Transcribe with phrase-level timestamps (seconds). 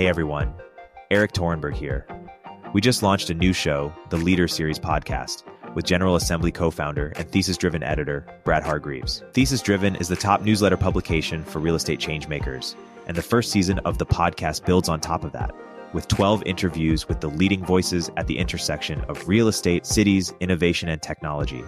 [0.00, 0.54] Hey everyone,
[1.10, 2.06] Erik Torenberg here.
[2.72, 5.42] We just launched a new show, the Leader Series podcast,
[5.74, 9.22] with General Assembly co founder and thesis driven editor Brad Hargreaves.
[9.34, 12.76] Thesis Driven is the top newsletter publication for real estate changemakers,
[13.08, 15.54] and the first season of the podcast builds on top of that.
[15.92, 20.88] With 12 interviews with the leading voices at the intersection of real estate, cities, innovation,
[20.88, 21.62] and technology.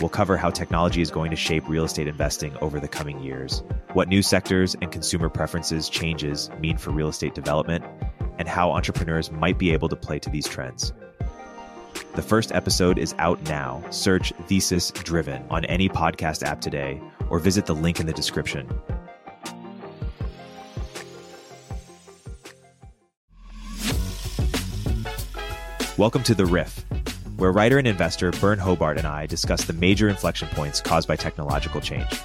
[0.00, 3.62] We'll cover how technology is going to shape real estate investing over the coming years,
[3.92, 7.84] what new sectors and consumer preferences changes mean for real estate development,
[8.38, 10.94] and how entrepreneurs might be able to play to these trends.
[12.14, 13.84] The first episode is out now.
[13.90, 18.66] Search Thesis Driven on any podcast app today or visit the link in the description.
[25.98, 26.86] Welcome to The Riff,
[27.40, 31.16] where writer and investor Byrne Hobart and I discuss the major inflection points caused by
[31.16, 32.20] technological change.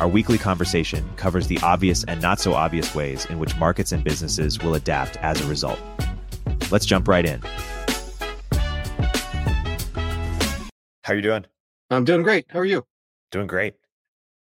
[0.00, 4.02] Our weekly conversation covers the obvious and not so obvious ways in which markets and
[4.02, 5.78] businesses will adapt as a result.
[6.70, 7.42] Let's jump right in.
[11.04, 11.44] How are you doing?
[11.90, 12.46] I'm doing great.
[12.48, 12.86] How are you?
[13.32, 13.74] Doing great.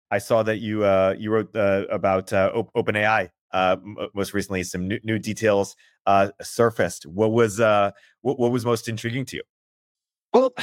[0.09, 3.75] I saw that you uh, you wrote uh, about uh, OpenAI uh,
[4.13, 4.63] most recently.
[4.63, 7.05] Some new, new details uh, surfaced.
[7.05, 9.43] What was uh, what, what was most intriguing to you?
[10.33, 10.53] Well,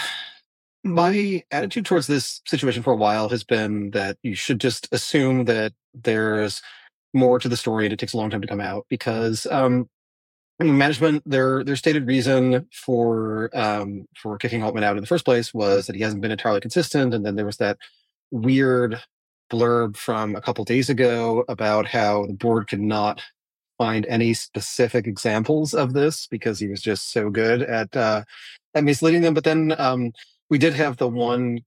[0.85, 5.45] my attitude towards this situation for a while has been that you should just assume
[5.47, 6.63] that there's
[7.15, 9.89] more to the story and it takes a long time to come out because um,
[10.61, 15.55] management their their stated reason for um, for kicking Altman out in the first place
[15.55, 17.79] was that he hasn't been entirely consistent, and then there was that
[18.31, 19.01] weird
[19.51, 23.23] blurb from a couple days ago about how the board could not
[23.79, 28.25] find any specific examples of this because he was just so good at uh,
[28.75, 29.35] at misleading them.
[29.35, 30.13] But then um,
[30.51, 31.61] we did have the one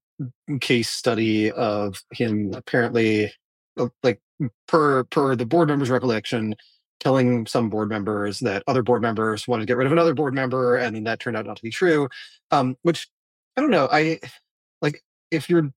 [0.60, 3.32] case study of him apparently
[3.78, 4.20] uh, like
[4.68, 6.56] per per the board member's recollection
[7.00, 10.34] telling some board members that other board members wanted to get rid of another board
[10.34, 12.08] member and then that turned out not to be true
[12.52, 13.08] um, which
[13.58, 14.20] i don't know i
[14.82, 15.72] like if you're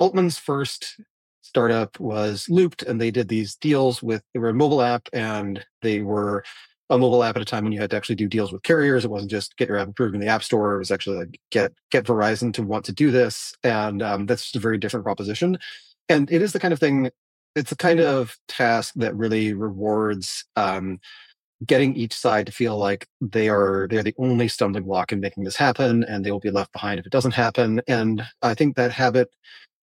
[0.00, 1.00] Altman's first
[1.42, 5.64] startup was Loopt and they did these deals with they were a mobile app and
[5.82, 6.44] they were
[6.94, 9.04] a mobile app at a time when you had to actually do deals with carriers.
[9.04, 10.74] It wasn't just get your app approved in the app store.
[10.74, 14.42] It was actually like get get Verizon to want to do this, and um, that's
[14.42, 15.58] just a very different proposition.
[16.08, 17.10] And it is the kind of thing.
[17.56, 20.98] It's the kind of task that really rewards um,
[21.64, 25.44] getting each side to feel like they are they're the only stumbling block in making
[25.44, 27.80] this happen, and they will be left behind if it doesn't happen.
[27.88, 29.30] And I think that habit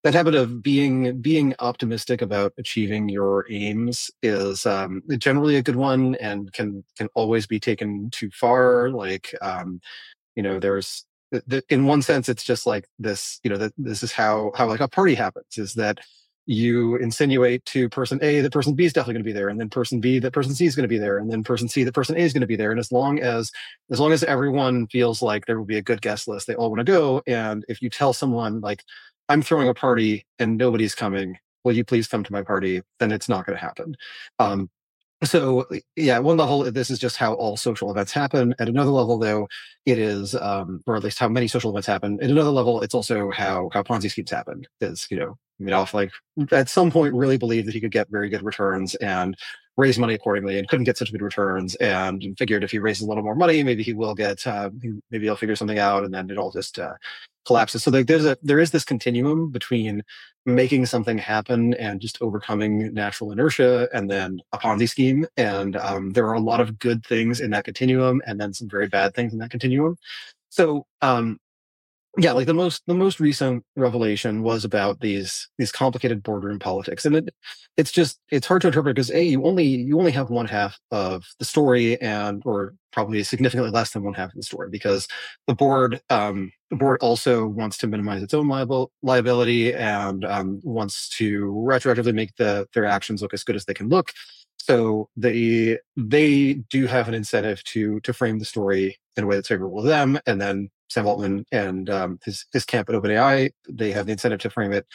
[0.04, 5.76] that habit of being being optimistic about achieving your aims is um, generally a good
[5.76, 9.82] one and can can always be taken too far like um,
[10.36, 11.06] you know there's
[11.70, 14.80] in one sense it's just like this you know that this is how how like
[14.80, 16.00] a party happens is that
[16.46, 19.60] you insinuate to person A that person B is definitely going to be there, and
[19.60, 21.84] then person B that person C is going to be there, and then person C
[21.84, 22.72] that person A is going to be there.
[22.72, 23.52] And as long as
[23.92, 26.72] as long as everyone feels like there will be a good guest list, they all
[26.72, 27.22] want to go.
[27.28, 28.84] And if you tell someone like
[29.30, 31.38] I'm throwing a party and nobody's coming.
[31.64, 32.82] Will you please come to my party?
[33.00, 33.96] Then it's not going to happen.
[34.40, 34.70] Um,
[35.24, 38.56] so yeah, one level, this is just how all social events happen.
[38.58, 39.48] At another level, though,
[39.86, 42.18] it is, um, or at least how many social events happen.
[42.22, 44.66] At another level, it's also how how Ponzi schemes happen.
[44.80, 46.12] Is you know, Madoff like
[46.52, 49.36] at some point really believed that he could get very good returns and
[49.80, 53.08] raise money accordingly, and couldn't get such good returns, and figured if he raises a
[53.10, 54.70] little more money, maybe he will get, uh,
[55.12, 56.96] maybe he'll figure something out, and then it all just uh,
[57.46, 57.84] collapses.
[57.84, 60.04] So there's a there is this continuum between
[60.46, 65.26] making something happen and just overcoming natural inertia, and then a Ponzi scheme.
[65.38, 68.70] And um, there are a lot of good things in that continuum, and then some
[68.70, 69.98] very bad things in that continuum.
[70.50, 71.40] So um,
[72.20, 77.06] yeah like the most the most recent revelation was about these these complicated boardroom politics
[77.06, 77.30] and it
[77.78, 80.78] it's just it's hard to interpret because a you only you only have one half
[80.92, 85.08] of the story and or probably significantly less than one half of the story because
[85.48, 90.60] the board um the board also wants to minimize its own liable, liability and um,
[90.64, 94.12] wants to retroactively make the their actions look as good as they can look.
[94.58, 99.36] So they they do have an incentive to to frame the story in a way
[99.36, 103.52] that's favorable to them and then Sam Altman and um, his his camp at OpenAI,
[103.70, 104.86] they have the incentive to frame it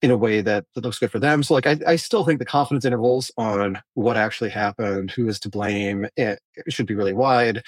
[0.00, 1.42] in a way that, that looks good for them.
[1.42, 5.40] So like I, I still think the confidence intervals on what actually happened, who is
[5.40, 7.62] to blame, it, eh, it should be really wide.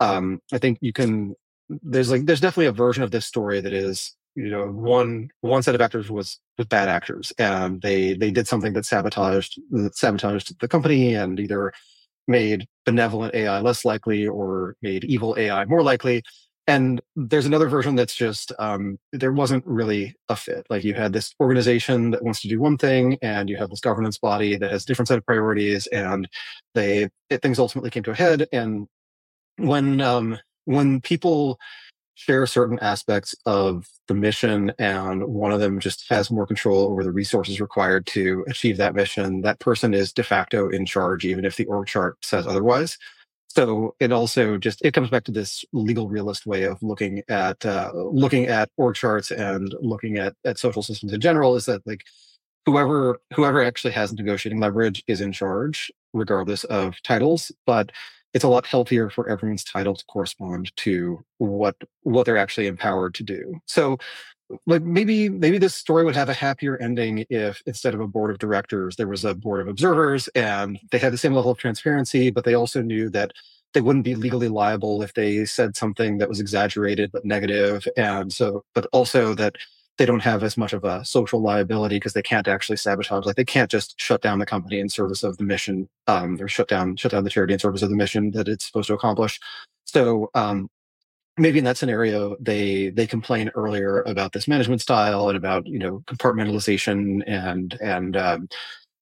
[0.00, 1.34] Um, I think you can
[1.68, 5.62] there's like there's definitely a version of this story that is you know one one
[5.62, 9.58] set of actors was was bad actors and they they did something that sabotaged
[9.92, 11.72] sabotaged the company and either
[12.28, 16.22] made benevolent AI less likely or made evil AI more likely
[16.66, 20.66] and there's another version that's just um, there wasn't really a fit.
[20.68, 23.80] Like you had this organization that wants to do one thing, and you have this
[23.80, 26.28] governance body that has different set of priorities, and
[26.74, 28.48] they it, things ultimately came to a head.
[28.52, 28.88] And
[29.58, 31.58] when um, when people
[32.14, 37.04] share certain aspects of the mission and one of them just has more control over
[37.04, 41.44] the resources required to achieve that mission that person is de facto in charge even
[41.44, 42.96] if the org chart says otherwise
[43.56, 47.64] so it also just it comes back to this legal realist way of looking at
[47.64, 51.80] uh, looking at org charts and looking at at social systems in general is that
[51.86, 52.02] like
[52.66, 57.90] whoever whoever actually has negotiating leverage is in charge regardless of titles but
[58.36, 63.14] it's a lot healthier for everyone's title to correspond to what what they're actually empowered
[63.14, 63.58] to do.
[63.66, 63.96] So
[64.66, 68.30] like maybe maybe this story would have a happier ending if instead of a board
[68.30, 71.58] of directors there was a board of observers and they had the same level of
[71.58, 73.32] transparency but they also knew that
[73.74, 78.32] they wouldn't be legally liable if they said something that was exaggerated but negative and
[78.32, 79.56] so but also that
[79.98, 83.24] they don't have as much of a social liability because they can't actually sabotage.
[83.24, 86.48] Like they can't just shut down the company in service of the mission, um, or
[86.48, 88.94] shut down shut down the charity in service of the mission that it's supposed to
[88.94, 89.40] accomplish.
[89.84, 90.68] So um,
[91.38, 95.78] maybe in that scenario, they they complain earlier about this management style and about you
[95.78, 98.48] know compartmentalization and and um,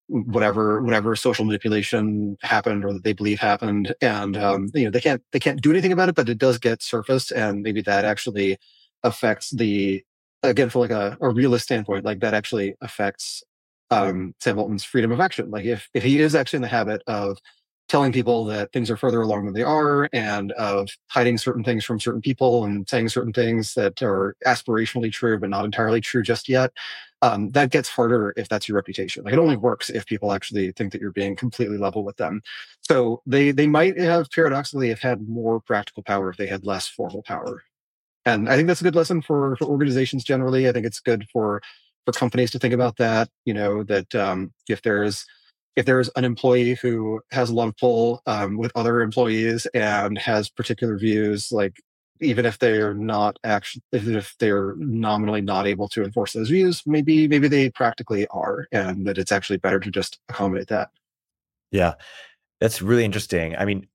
[0.09, 5.01] whatever whatever social manipulation happened or that they believe happened, and um, you know they
[5.01, 8.05] can't they can't do anything about it, but it does get surfaced, and maybe that
[8.05, 8.59] actually
[9.05, 10.03] affects the
[10.43, 13.43] again from like a, a realist standpoint like that actually affects
[13.91, 15.51] um, Sam Altman's freedom of action.
[15.51, 17.39] Like if if he is actually in the habit of
[17.95, 21.85] telling people that things are further along than they are and of hiding certain things
[21.85, 26.21] from certain people and saying certain things that are aspirationally true but not entirely true
[26.21, 26.73] just yet
[27.23, 30.73] um, that gets harder if that's your reputation like it only works if people actually
[30.73, 32.43] think that you're being completely level with them
[32.81, 36.89] so they they might have paradoxically have had more practical power if they had less
[36.89, 37.63] formal power
[38.25, 40.69] and I think that's a good lesson for, for organizations generally.
[40.69, 41.63] I think it's good for
[42.07, 43.29] for companies to think about that.
[43.45, 45.25] You know that um, if there's
[45.77, 50.49] if there's an employee who has a love pull um, with other employees and has
[50.49, 51.77] particular views, like
[52.21, 57.27] even if they're not actually if they're nominally not able to enforce those views, maybe
[57.27, 60.91] maybe they practically are, and that it's actually better to just accommodate that.
[61.71, 61.95] Yeah,
[62.61, 63.57] that's really interesting.
[63.57, 63.89] I mean,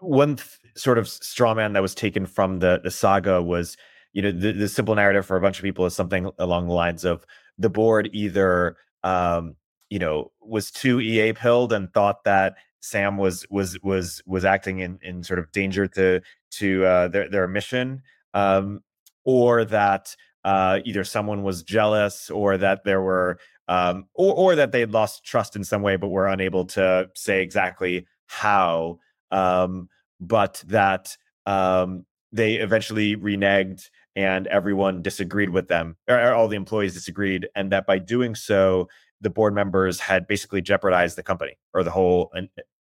[0.00, 3.76] one th- sort of straw man that was taken from the the saga was
[4.12, 6.74] you know the, the simple narrative for a bunch of people is something along the
[6.74, 7.24] lines of
[7.56, 9.54] the board either um
[9.90, 14.80] you know was too ea pilled and thought that sam was was was was acting
[14.80, 18.02] in in sort of danger to to uh their their mission
[18.34, 18.80] um
[19.24, 23.38] or that uh either someone was jealous or that there were
[23.68, 27.08] um or or that they had lost trust in some way but were unable to
[27.14, 28.98] say exactly how
[29.30, 29.88] um
[30.20, 31.16] but that
[31.46, 37.70] um, they eventually reneged and everyone disagreed with them, or all the employees disagreed, and
[37.70, 38.88] that by doing so,
[39.20, 42.32] the board members had basically jeopardized the company or the whole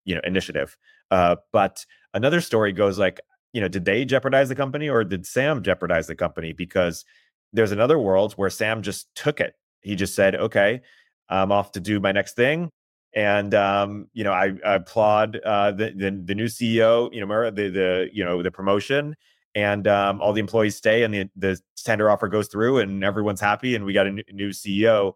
[0.04, 0.76] you know initiative.
[1.10, 3.20] Uh, but another story goes like,
[3.52, 6.52] you know, did they jeopardize the company or did Sam jeopardize the company?
[6.52, 7.04] Because
[7.52, 9.54] there's another world where Sam just took it.
[9.82, 10.80] He just said, "Okay,
[11.28, 12.70] I'm off to do my next thing
[13.14, 17.50] and um, you know I, I applaud uh, the, the, the new CEO, you know
[17.50, 19.16] the the you know the promotion,
[19.54, 23.40] and um, all the employees stay, and the the tender offer goes through, and everyone's
[23.40, 25.14] happy, and we got a new CEO.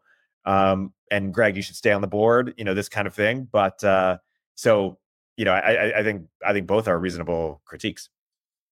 [0.48, 3.48] Um, and Greg, you should stay on the board, you know this kind of thing.
[3.50, 4.18] But uh,
[4.54, 4.98] so
[5.36, 8.08] you know I, I think I think both are reasonable critiques.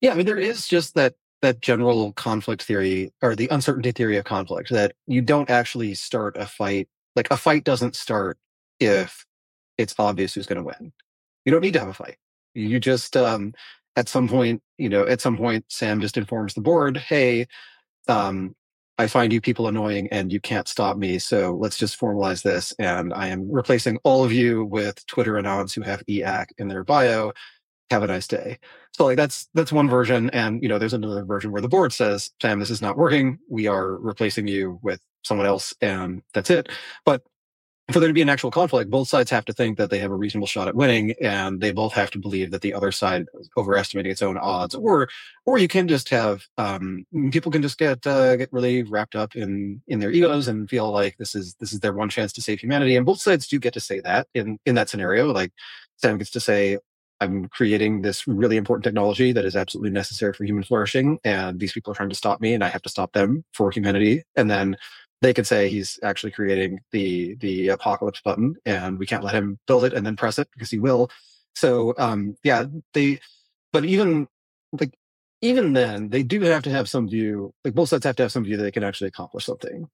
[0.01, 4.17] Yeah, I mean there is just that that general conflict theory or the uncertainty theory
[4.17, 8.39] of conflict that you don't actually start a fight like a fight doesn't start
[8.79, 9.27] if
[9.79, 10.93] it's obvious who's going to win.
[11.45, 12.19] You don't need to have a fight.
[12.55, 13.55] You just, um,
[13.97, 17.47] at some point, you know, at some point, Sam just informs the board, hey,
[18.07, 18.55] um,
[18.99, 21.19] I find you people annoying and you can't stop me.
[21.19, 22.73] So let's just formalize this.
[22.79, 26.85] And I am replacing all of you with Twitter anons who have e/acc in their
[26.85, 27.33] bio.
[27.91, 28.59] Have a nice day.
[28.93, 30.31] So like that's that's one version.
[30.31, 33.39] And you know, there's another version where the board says, Sam, this is not working.
[33.49, 36.69] We are replacing you with someone else, and that's it.
[37.05, 37.23] But
[37.93, 40.11] for there to be an actual conflict, both sides have to think that they have
[40.11, 43.27] a reasonable shot at winning, and they both have to believe that the other side
[43.39, 44.75] is overestimating its own odds.
[44.75, 45.09] Or,
[45.45, 49.37] or you can just have um, people can just get uh, get really wrapped up
[49.37, 52.43] in in their egos and feel like this is this is their one chance to
[52.43, 52.97] save humanity.
[52.97, 55.33] And both sides do get to say that in in that scenario.
[55.33, 55.53] Like
[55.99, 56.79] Sam gets to say,
[57.21, 61.73] "I'm creating this really important technology that is absolutely necessary for human flourishing, and these
[61.73, 64.51] people are trying to stop me, and I have to stop them for humanity." And
[64.51, 64.77] then
[65.23, 69.59] they could say he's actually creating the the apocalypse button and we can't let him
[69.67, 71.09] build it and then press it because he will
[71.55, 73.19] so um yeah they
[73.73, 74.29] but even
[74.73, 74.97] like
[75.43, 77.53] even then, they do have to have some view.
[77.65, 79.89] Like both sides have to have some view that they can actually accomplish something,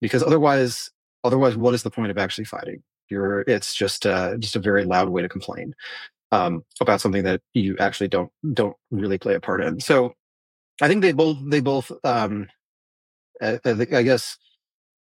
[0.00, 0.90] because otherwise,
[1.24, 2.82] otherwise, what is the point of actually fighting?
[3.10, 5.74] You're it's just uh, just a very loud way to complain
[6.32, 9.80] um, about something that you actually don't don't really play a part in.
[9.80, 10.14] So
[10.82, 12.48] I think they both they both um,
[13.42, 14.36] I, I guess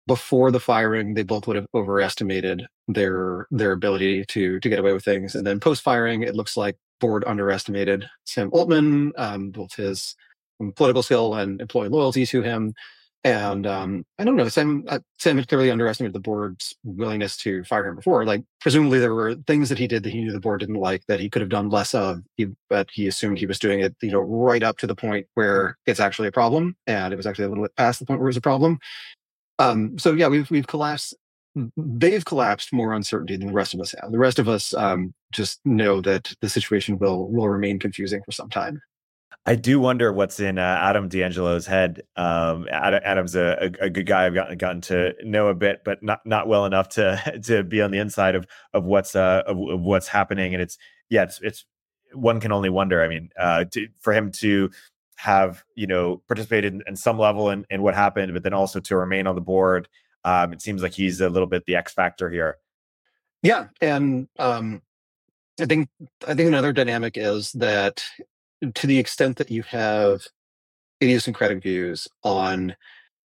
[0.08, 4.92] before the firing they both would have overestimated their their ability to to get away
[4.92, 9.74] with things, and then post firing it looks like board underestimated Sam Altman, um, both
[9.76, 10.16] his
[10.74, 12.74] political skill and employee loyalty to him.
[13.24, 17.64] And um, I don't know, Sam, uh, Sam had clearly underestimated the board's willingness to
[17.64, 18.24] fire him before.
[18.24, 21.02] Like, presumably there were things that he did that he knew the board didn't like
[21.08, 23.94] that he could have done less of, He, but he assumed he was doing it,
[24.00, 26.76] you know, right up to the point where it's actually a problem.
[26.86, 28.78] And it was actually a little bit past the point where it was a problem.
[29.58, 31.14] Um, so yeah, we've, we've collapsed
[31.76, 34.12] they've collapsed more uncertainty than the rest of us have.
[34.12, 38.32] The rest of us um, just know that the situation will will remain confusing for
[38.32, 38.80] some time.
[39.46, 42.02] I do wonder what's in uh, Adam D'Angelo's head.
[42.16, 44.26] Um, Adam's a, a, a, good guy.
[44.26, 47.80] I've gotten, gotten to know a bit, but not not well enough to to be
[47.80, 50.54] on the inside of of what's uh of, of what's happening.
[50.54, 50.76] And it's
[51.08, 51.64] yeah, it's it's
[52.12, 53.02] one can only wonder.
[53.02, 54.70] I mean, uh, to, for him to
[55.18, 58.78] have you know participated in, in some level in, in what happened, but then also
[58.80, 59.88] to remain on the board.
[60.24, 62.56] Um, it seems like he's a little bit the X factor here.
[63.42, 64.82] Yeah, and um,
[65.60, 65.88] I think
[66.26, 68.04] I think another dynamic is that
[68.74, 70.22] to the extent that you have
[71.02, 72.76] idiosyncratic views on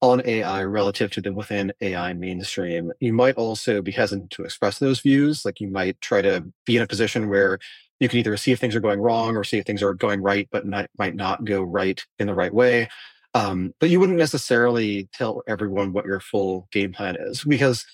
[0.00, 4.78] on AI relative to the within AI mainstream, you might also be hesitant to express
[4.78, 5.44] those views.
[5.44, 7.58] Like you might try to be in a position where
[8.00, 10.23] you can either see if things are going wrong or see if things are going
[10.23, 12.88] right, but not, might not go right in the right way.
[13.35, 17.85] Um, but you wouldn't necessarily tell everyone what your full game plan is because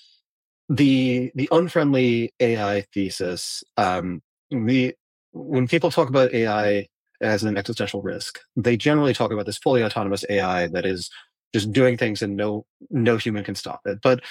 [0.69, 4.95] the the unfriendly AI thesis, um, the
[5.33, 6.87] when people talk about AI
[7.21, 11.09] as an existential risk, they generally talk about this fully autonomous AI that is
[11.53, 13.99] just doing things and no no human can stop it.
[14.01, 14.21] But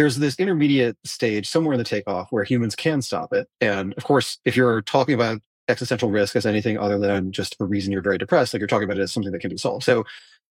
[0.00, 3.46] there's this intermediate stage somewhere in the takeoff where humans can stop it.
[3.60, 7.66] And of course, if you're talking about existential risk as anything other than just a
[7.66, 9.84] reason you're very depressed, like you're talking about it as something that can be solved.
[9.84, 10.04] So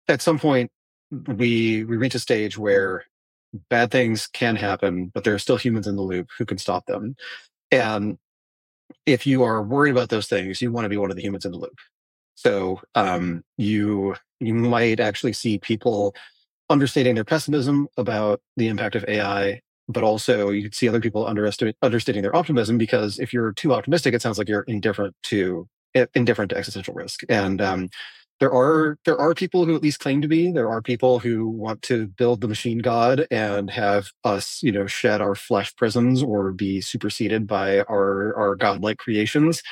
[0.07, 0.71] at some point
[1.27, 3.05] we we reach a stage where
[3.71, 6.85] bad things can happen, but there are still humans in the loop who can stop
[6.85, 7.17] them.
[7.71, 8.19] And
[9.07, 11.47] if you are worried about those things, you want to be one of the humans
[11.47, 11.79] in the loop.
[12.35, 16.15] So um, you you might actually see people
[16.71, 21.27] understating their pessimism about the impact of AI, but also you could see other people
[21.27, 25.67] understating their optimism because if you're too optimistic, it sounds like you're indifferent to
[26.15, 27.23] indifferent to existential risk.
[27.29, 27.89] And um,
[28.41, 30.53] there are there are people who at least claim to be.
[30.53, 34.87] There are people who want to build the machine god and have us, you know,
[34.87, 39.63] shed our flesh prisons or be superseded by our our godlike creations.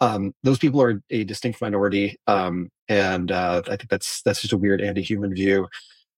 [0.00, 4.52] Um, those people are a distinct minority, um, and uh, I think that's that's just
[4.52, 5.68] a weird anti-human view.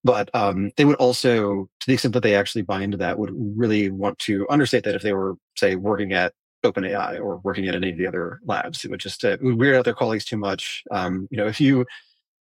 [0.04, 3.32] But um, they would also, to the extent that they actually buy into that, would
[3.34, 7.74] really want to understate that if they were, say, working at OpenAI or working at
[7.74, 8.84] any of the other labs.
[8.84, 10.84] It would just uh, would weird out their colleagues too much.
[10.90, 11.86] Um, you know, if you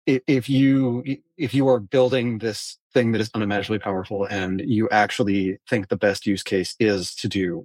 [0.06, 1.04] if you
[1.36, 5.96] if you are building this thing that is unimaginably powerful and you actually think the
[5.96, 7.64] best use case is to do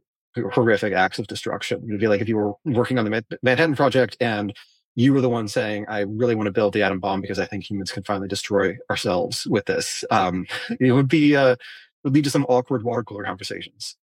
[0.54, 4.18] horrific acts of destruction, it'd be like if you were working on the Manhattan Project
[4.20, 4.54] and
[4.98, 7.46] you were the one saying, "I really want to build the atom bomb because I
[7.48, 10.48] think humans can finally destroy ourselves with this." Um,
[10.82, 11.56] it would be uh,
[12.04, 13.98] would lead to some awkward water cooler conversations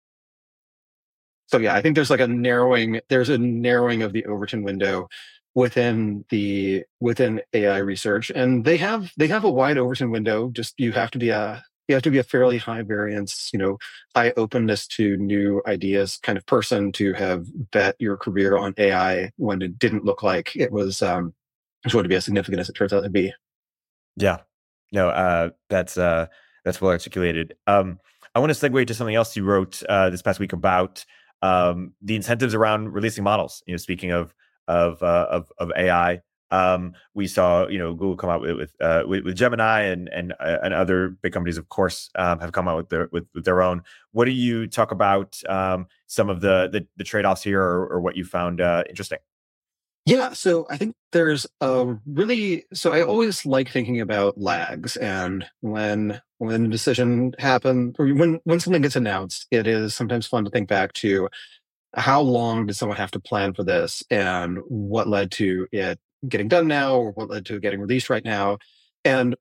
[1.52, 5.10] so yeah, I think there's like a narrowing, there's a narrowing of the Overton window
[5.54, 8.32] within the within AI research.
[8.34, 10.50] And they have they have a wide Overton window.
[10.52, 13.60] Just you have to be a you have to be a fairly high variance, you
[13.60, 13.78] know,
[14.16, 19.32] high openness to new ideas kind of person to have bet your career on AI
[19.38, 21.34] when it didn't look like it was um
[21.90, 23.34] going to be as significant as it turns out to be.
[24.18, 24.40] Yeah.
[24.92, 26.28] No, uh that's uh
[26.66, 27.56] that's well articulated.
[27.68, 28.00] Um
[28.34, 31.06] I want to segue to something else you wrote uh, this past week about
[31.42, 33.62] um, the incentives around releasing models.
[33.66, 34.34] You know, speaking of
[34.68, 36.22] of uh, of, of AI,
[36.52, 40.10] um, we saw you know Google come out with with, uh, with, with, Gemini and
[40.10, 43.26] and uh, and other big companies, of course, um, have come out with their with,
[43.34, 43.82] with, their own.
[44.12, 47.88] What do you talk about um, some of the the, the trade offs here, or,
[47.88, 49.20] or, what you found uh, interesting?
[50.06, 55.46] Yeah, so I think there's a really so I always like thinking about lags and
[55.62, 60.44] when when a decision happens or when when something gets announced, it is sometimes fun
[60.46, 61.30] to think back to
[61.94, 66.48] how long did someone have to plan for this and what led to it getting
[66.48, 68.58] done now or what led to getting released right now.
[69.04, 69.36] And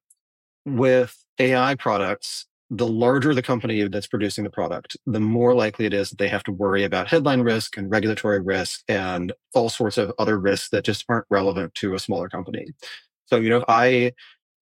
[0.65, 5.95] with AI products, the larger the company that's producing the product, the more likely it
[5.95, 9.99] is that they have to worry about headline risk and regulatory risk and all sorts
[9.99, 12.67] of other risks that just aren't relevant to a smaller company.
[13.27, 14.13] So, you know, if I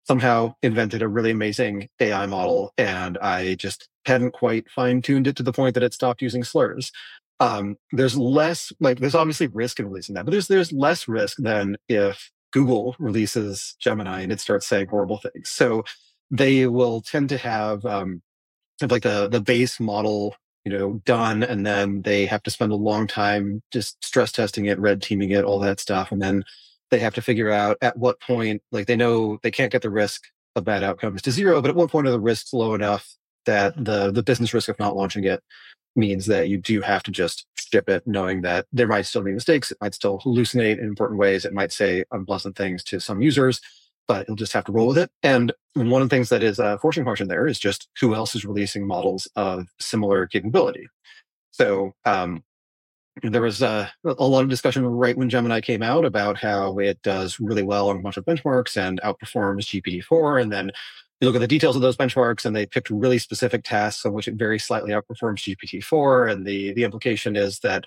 [0.05, 5.35] somehow invented a really amazing AI model and I just hadn't quite fine tuned it
[5.37, 6.93] to the point that it stopped using slurs.
[7.39, 11.37] Um, there's less like there's obviously risk in releasing that, but there's there's less risk
[11.39, 15.51] than if Google releases Gemini and it starts saying horrible things.
[15.51, 15.85] So
[16.31, 18.23] they will tend to have um,
[18.81, 22.73] have like the the base model you know done and then they have to spend
[22.73, 26.43] a long time just stress testing it red teaming it all that stuff and then
[26.91, 29.91] they have to figure out at what point like they know they can't get the
[29.91, 30.25] risk
[30.57, 33.17] of bad outcomes to zero but at what point are the risks low enough
[33.47, 35.41] that the the business risk of not launching it
[35.97, 39.33] means that you do have to just ship it knowing that there might still be
[39.33, 43.21] mistakes it might still hallucinate in important ways it might say unpleasant things to some
[43.21, 43.61] users
[44.09, 45.11] but you'll just have to roll with it.
[45.23, 48.35] And one of the things that is a forcing function there is just who else
[48.35, 50.89] is releasing models of similar capability.
[51.51, 52.45] So um,
[53.23, 57.01] there was a, a lot of discussion right when Gemini came out about how it
[57.03, 60.43] does really well on a bunch of benchmarks and outperforms GPT-4.
[60.43, 60.71] And then
[61.21, 64.13] you look at the details of those benchmarks and they picked really specific tasks on
[64.13, 66.31] which it very slightly outperforms GPT-4.
[66.31, 67.85] And the, the implication is that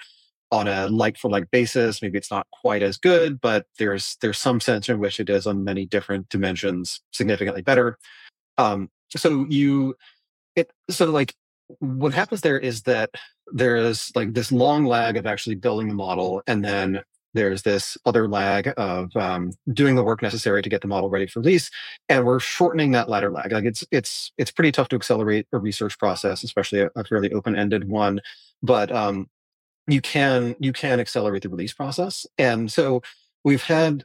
[0.51, 2.01] on a like for like basis.
[2.01, 5.45] Maybe it's not quite as good, but there's there's some sense in which it is
[5.45, 7.97] on many different dimensions significantly better.
[8.57, 9.95] Um, so you
[10.55, 11.35] it so like
[11.79, 13.11] what happens there is that
[13.53, 17.01] there is like this long lag of actually building the model and then
[17.33, 21.27] there's this other lag of um, doing the work necessary to get the model ready
[21.27, 21.69] for release
[22.07, 25.57] and we're shortening that latter lag like it's it's it's pretty tough to accelerate a
[25.57, 28.19] research process especially a, a fairly open-ended one
[28.61, 29.27] but um,
[29.89, 32.25] you can you can accelerate the release process.
[32.37, 33.01] And so
[33.43, 34.03] we've had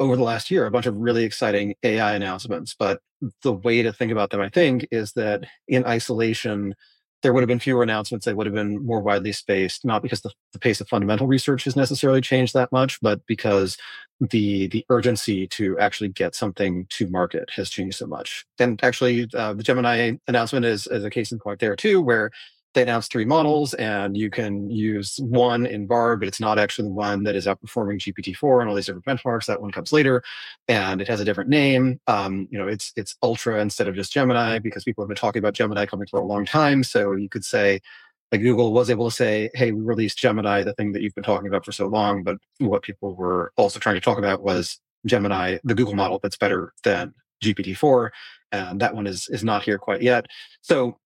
[0.00, 3.00] over the last year a bunch of really exciting AI announcements, but
[3.42, 6.74] the way to think about them, I think, is that in isolation,
[7.24, 8.26] there would have been fewer announcements.
[8.26, 11.64] They would have been more widely spaced, not because the, the pace of fundamental research
[11.64, 13.78] has necessarily changed that much, but because
[14.20, 18.44] the the urgency to actually get something to market has changed so much.
[18.58, 22.30] And actually, uh, the Gemini announcement is, is a case in point there too, where
[22.74, 26.88] they announced three models and you can use one in Bard but it's not actually
[26.88, 29.46] the one that is outperforming GPT-4 and all these different benchmarks.
[29.46, 30.22] That one comes later
[30.68, 32.00] and it has a different name.
[32.06, 35.40] Um, you know, it's, it's Ultra instead of just Gemini because people have been talking
[35.40, 36.82] about Gemini coming for a long time.
[36.82, 37.80] So you could say,
[38.32, 41.24] like Google was able to say, hey, we released Gemini, the thing that you've been
[41.24, 42.24] talking about for so long.
[42.24, 46.36] But what people were also trying to talk about was Gemini, the Google model that's
[46.36, 48.10] better than GPT-4.
[48.50, 50.26] And that one is, is not here quite yet.
[50.62, 50.98] So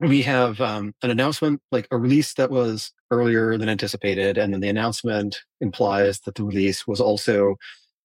[0.00, 4.60] we have um, an announcement, like a release that was earlier than anticipated, and then
[4.60, 7.56] the announcement implies that the release was also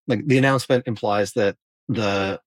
[0.08, 1.56] like the announcement implies that
[1.90, 2.40] the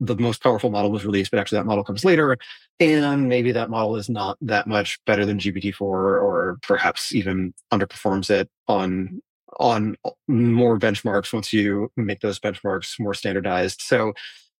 [0.00, 2.36] the most powerful model was released, but actually that model comes later,
[2.80, 8.30] and maybe that model is not that much better than GPT-4, or perhaps even underperforms
[8.30, 9.20] it on
[9.60, 9.96] on
[10.28, 13.80] more benchmarks once you make those benchmarks more standardized.
[13.82, 14.12] So,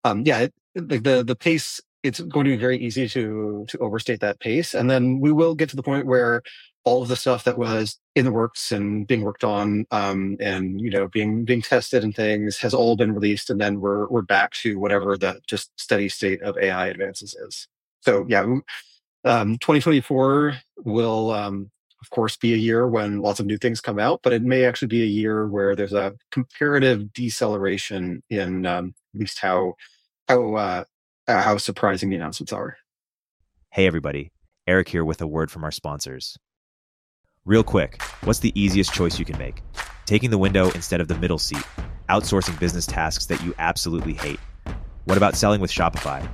[0.04, 3.78] um, yeah, it, the, the the pace it's going to be very easy to to
[3.78, 4.74] overstate that pace.
[4.74, 6.42] And then we will get to the point where
[6.88, 10.80] all of the stuff that was in the works and being worked on um, and
[10.80, 14.22] you know being being tested and things has all been released and then we're we're
[14.22, 17.68] back to whatever the just steady state of ai advances is.
[18.00, 18.42] So yeah
[19.24, 23.98] um, 2024 will um, of course be a year when lots of new things come
[23.98, 28.94] out but it may actually be a year where there's a comparative deceleration in um,
[29.14, 29.74] at least how
[30.26, 30.84] how uh,
[31.28, 32.78] Uh, how surprising the announcements are.
[33.70, 34.32] Hey, everybody.
[34.66, 36.38] Erik here with a word from our sponsors.
[37.44, 39.62] Real quick, what's the easiest choice you can make?
[40.06, 41.62] Taking the window instead of the middle seat,
[42.08, 44.40] outsourcing business tasks that you absolutely hate.
[45.04, 46.26] What about selling with Shopify?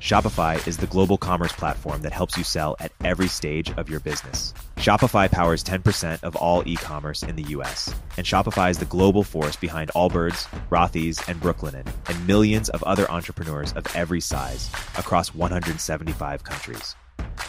[0.00, 4.00] Shopify is the global commerce platform that helps you sell at every stage of your
[4.00, 4.54] business.
[4.76, 9.56] Shopify powers 10% of all e-commerce in the US, and Shopify is the global force
[9.56, 16.44] behind Allbirds, Rothy's, and Brooklinen, and millions of other entrepreneurs of every size across 175
[16.44, 16.94] countries.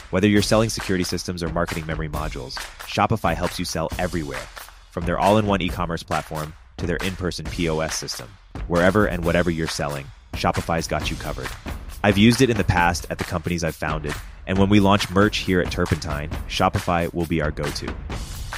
[0.10, 4.46] Whether you're selling security systems or marketing memory modules, Shopify helps you sell everywhere,
[4.92, 8.28] from their all-in-one e-commerce platform to their in-person POS system.
[8.68, 11.48] Wherever and whatever you're selling, Shopify's got you covered.
[12.04, 14.14] I've used it in the past at the companies I've founded,
[14.48, 17.86] and when we launch merch here at Turpentine, Shopify will be our go to.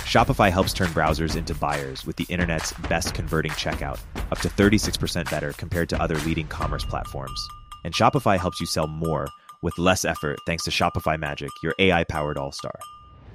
[0.08, 4.00] Shopify helps turn browsers into buyers with the internet's best converting checkout,
[4.32, 7.46] up to 36% better compared to other leading commerce platforms.
[7.84, 9.28] And Shopify helps you sell more
[9.62, 12.80] with less effort thanks to Shopify Magic, your AI powered all star.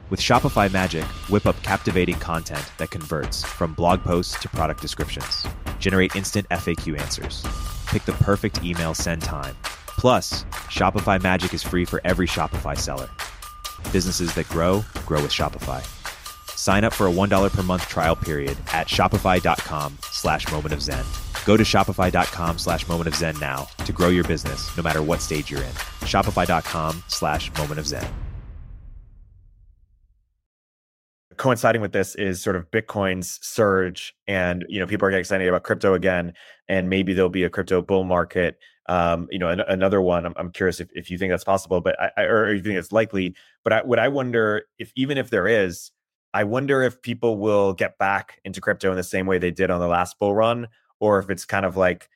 [0.09, 5.47] With Shopify Magic, whip up captivating content that converts from blog posts to product descriptions.
[5.79, 7.45] Generate instant FAQ answers.
[7.89, 9.55] Pick the perfect email send time
[9.99, 13.09] Plus, Shopify Magic is free for every Shopify seller.
[13.93, 15.85] Businesses that grow, grow with Shopify.
[16.57, 21.05] Sign up for a $1 per month trial period at shopify.com slash moment of zen.
[21.45, 25.21] Go to shopify.com slash moment of zen now to grow your business no matter what
[25.21, 25.75] stage you're in.
[26.05, 28.07] Shopify.com slash moment of zen.
[31.37, 35.47] Coinciding with this is sort of Bitcoin's surge, and you know people are getting excited
[35.49, 36.35] about crypto again,
[36.69, 38.59] and maybe there'll be a crypto bull market.
[38.89, 40.25] Um, you know, an, another one.
[40.25, 42.91] I'm, I'm curious if, if you think that's possible, but I, or you think it's
[42.93, 43.35] likely.
[43.63, 45.91] But I, what I wonder if even if there is,
[46.35, 49.71] I wonder if people will get back into crypto in the same way they did
[49.71, 50.69] on the last bull run,
[51.01, 52.09] or if it's kind of like,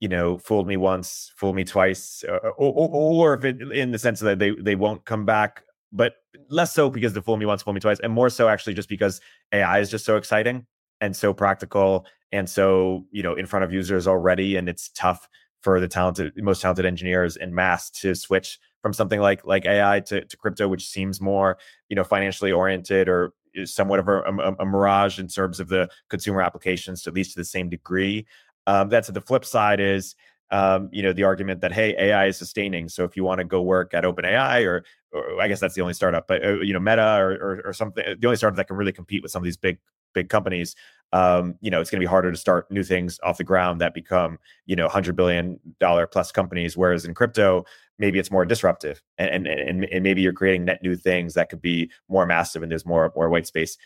[0.00, 3.98] you know, fooled me once, fooled me twice, or, or, or if it in the
[3.98, 5.62] sense that they they won't come back,
[5.92, 6.14] but
[6.50, 8.88] less so because the fool me once, fool me twice, and more so actually just
[8.88, 9.20] because
[9.52, 10.66] AI is just so exciting
[11.00, 15.28] and so practical and so you know in front of users already, and it's tough
[15.60, 20.00] for the talented, most talented engineers in mass to switch from something like like AI
[20.00, 23.32] to, to crypto, which seems more you know financially oriented or
[23.64, 27.40] somewhat of a, a, a, mirage in terms of the consumer applications, at least to
[27.40, 28.26] the same degree.
[28.66, 30.14] Um, that's the flip side is
[30.50, 32.88] um, you know the argument that hey AI is sustaining.
[32.88, 35.82] So if you want to go work at OpenAI or, or I guess that's the
[35.82, 38.68] only startup, but uh, you know Meta or, or, or something, the only startup that
[38.68, 39.78] can really compete with some of these big
[40.16, 40.74] big companies,
[41.12, 43.80] um, you know, it's going to be harder to start new things off the ground
[43.80, 46.76] that become, you know, hundred billion dollar plus companies.
[46.76, 47.64] Whereas in crypto,
[47.98, 51.60] maybe it's more disruptive and, and, and maybe you're creating net new things that could
[51.60, 53.76] be more massive and there's more more white space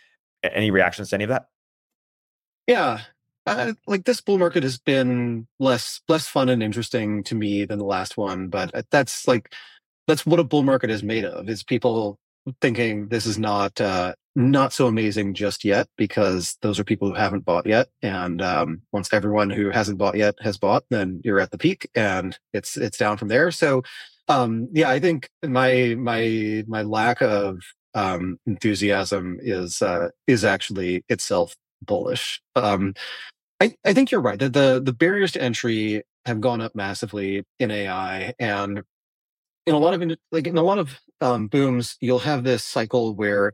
[0.42, 1.46] any reactions to any of that
[2.66, 3.00] yeah
[3.46, 7.78] uh, like this bull market has been less less fun and interesting to me than
[7.78, 9.52] the last one but uh, that's like
[10.06, 12.18] that's what a bull market is made of is people
[12.60, 17.14] thinking this is not uh, not so amazing just yet because those are people who
[17.14, 21.40] haven't bought yet and um, once everyone who hasn't bought yet has bought then you're
[21.40, 23.50] at the peak and it's it's down from there.
[23.50, 23.82] So
[24.28, 27.58] um, yeah i think my my my lack of
[27.94, 32.40] um, enthusiasm is uh, is actually itself bullish.
[32.56, 32.94] Um,
[33.60, 34.38] I, I think you're right.
[34.38, 38.82] That the the barriers to entry have gone up massively in ai and
[39.66, 43.14] in a lot of like in a lot of um, booms, you'll have this cycle
[43.14, 43.52] where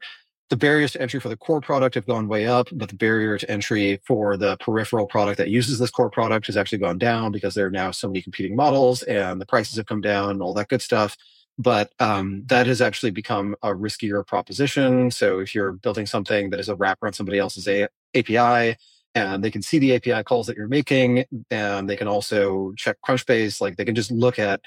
[0.48, 3.36] the barriers to entry for the core product have gone way up, but the barrier
[3.36, 7.32] to entry for the peripheral product that uses this core product has actually gone down
[7.32, 10.42] because there are now so many competing models and the prices have come down and
[10.42, 11.16] all that good stuff.
[11.58, 15.10] But um, that has actually become a riskier proposition.
[15.10, 18.76] So if you're building something that is a wrapper on somebody else's a- API,
[19.14, 22.98] and they can see the API calls that you're making, and they can also check
[23.04, 24.60] Crunchbase, like they can just look at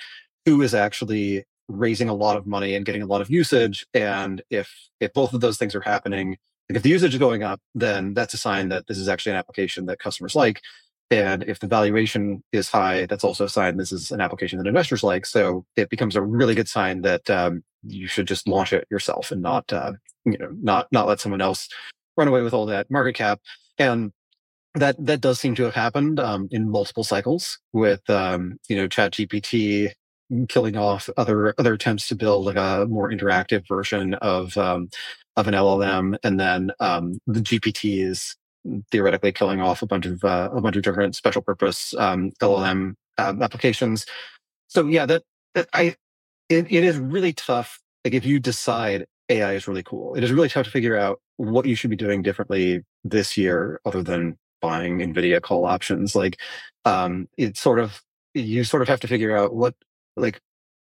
[0.50, 3.86] who is actually raising a lot of money and getting a lot of usage.
[3.94, 6.38] And if if both of those things are happening,
[6.70, 9.34] like if the usage is going up, then that's a sign that this is actually
[9.34, 10.62] an application that customers like.
[11.12, 14.68] And if the valuation is high, that's also a sign this is an application that
[14.68, 15.26] investors like.
[15.28, 19.32] So it becomes a really good sign that um, you should just launch it yourself
[19.32, 19.94] and not, uh,
[20.26, 21.70] you know, not not let someone else
[22.18, 23.40] run away with all that market cap.
[23.78, 24.12] And
[24.76, 28.88] that that does seem to have happened um, in multiple cycles with um, you know
[28.88, 29.92] Chat GPT
[30.48, 34.90] killing off other other attempts to build like a more interactive version of um,
[35.36, 38.36] of an LLM, and then um, the GPT is
[38.92, 42.96] theoretically killing off a bunch of uh, a bunch of different special purpose um, LLM
[43.18, 44.06] um, applications.
[44.68, 45.24] So yeah, that,
[45.56, 45.96] that I
[46.50, 47.80] it, it is really tough.
[48.06, 51.20] Like if you decide AI is really cool, it is really tough to figure out
[51.38, 56.16] what you should be doing differently this year, other than buying NVIDIA call options.
[56.16, 56.40] Like
[56.86, 58.02] um, it's sort of
[58.34, 59.76] you sort of have to figure out what
[60.16, 60.42] like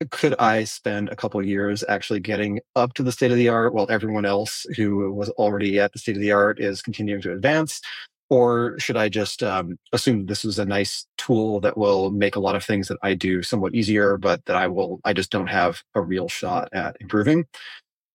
[0.09, 3.73] could I spend a couple years actually getting up to the state of the art
[3.73, 7.33] while everyone else who was already at the state of the art is continuing to
[7.33, 7.81] advance?
[8.29, 12.39] Or should I just um, assume this is a nice tool that will make a
[12.39, 15.47] lot of things that I do somewhat easier, but that I will, I just don't
[15.47, 17.45] have a real shot at improving?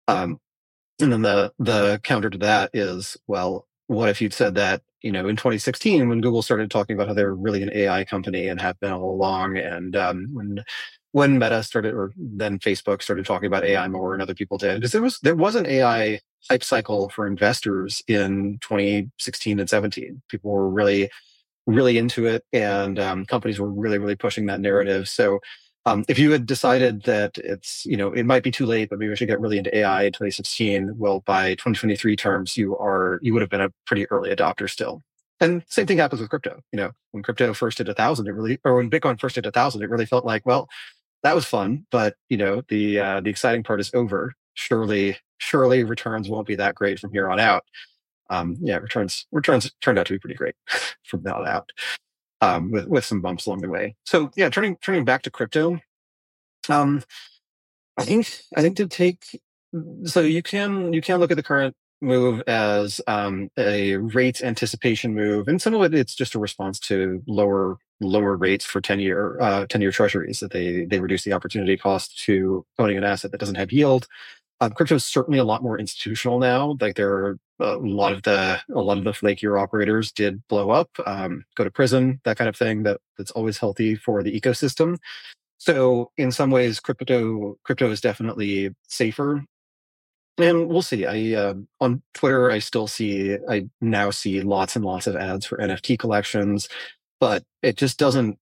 [0.09, 0.41] Um,
[1.01, 5.13] and then the the counter to that is, well, what if you'd said that you
[5.13, 8.61] know in 2016 when Google started talking about how they're really an AI company and
[8.61, 10.65] have been all along, and um, when
[11.13, 14.77] when Meta started, or then Facebook started talking about AI more, and other people did,
[14.77, 16.21] because there was there was an AI
[16.51, 20.23] hype cycle for investors in 2016 and 17.
[20.29, 21.11] People were really
[21.67, 25.09] really into it, and um, companies were really really pushing that narrative.
[25.09, 25.41] So
[25.87, 28.99] um, if you had decided that it's, you know, it might be too late, but
[28.99, 33.21] maybe we should get really into AI in 2016, well, by 2023 terms, you are,
[33.23, 35.05] you would have been a pretty early adopter still.
[35.41, 36.61] And same thing happens with crypto.
[36.73, 39.47] You know, when crypto first hit a thousand, it really, or when Bitcoin first hit
[39.47, 40.69] a thousand, it really felt like, well,
[41.23, 44.33] that was fun, but you know, the uh, the exciting part is over.
[44.55, 47.65] Surely, surely returns won't be that great from here on out.
[48.31, 50.55] Um, yeah, returns returns turned out to be pretty great
[51.05, 51.71] from that out
[52.41, 53.97] um, with with some bumps along the way.
[54.05, 55.79] So yeah, turning turning back to crypto,
[56.69, 57.03] um,
[57.97, 59.41] I think I think to take
[60.05, 65.15] so you can you can look at the current move as um, a rates anticipation
[65.15, 69.01] move, and some of it it's just a response to lower lower rates for ten
[69.01, 73.05] year uh, ten year treasuries that they they reduce the opportunity cost to owning an
[73.05, 74.07] asset that doesn't have yield.
[74.61, 76.77] Um, crypto is certainly a lot more institutional now.
[76.81, 80.71] Like there are a lot of the a lot of the flakier operators did blow
[80.71, 82.83] up, um, go to prison, that kind of thing.
[82.85, 84.97] That that's always healthy for the ecosystem.
[85.59, 89.43] So in some ways, crypto crypto is definitely safer
[90.39, 91.07] and we'll see.
[91.07, 95.47] I uh, on Twitter, I still see, I now see lots and lots of ads
[95.47, 96.69] for NFT collections,
[97.21, 98.39] but it just doesn't.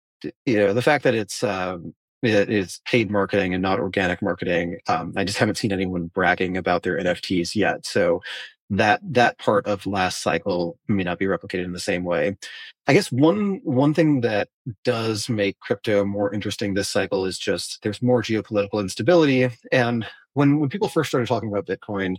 [0.45, 4.79] You know, the fact that it's um, it is paid marketing and not organic marketing.
[4.89, 7.87] Um, I just haven't seen anyone bragging about their NFTs yet.
[7.87, 8.21] So
[8.73, 12.37] that that part of last cycle may not be replicated in the same way.
[12.87, 14.49] I guess one one thing that
[14.85, 20.61] does make crypto more interesting this cycle is just there's more geopolitical instability and when
[20.61, 22.17] when people first started talking about Bitcoin,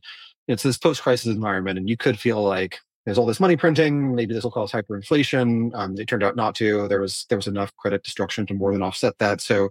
[0.48, 4.16] it's this post-crisis environment, and you could feel like there's all this money printing.
[4.16, 5.72] Maybe this will cause hyperinflation.
[5.74, 6.88] Um, it turned out not to.
[6.88, 9.42] There was there was enough credit destruction to more than offset that.
[9.42, 9.70] So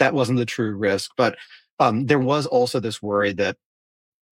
[0.00, 1.12] that wasn't the true risk.
[1.16, 1.36] But
[1.78, 3.56] um, there was also this worry that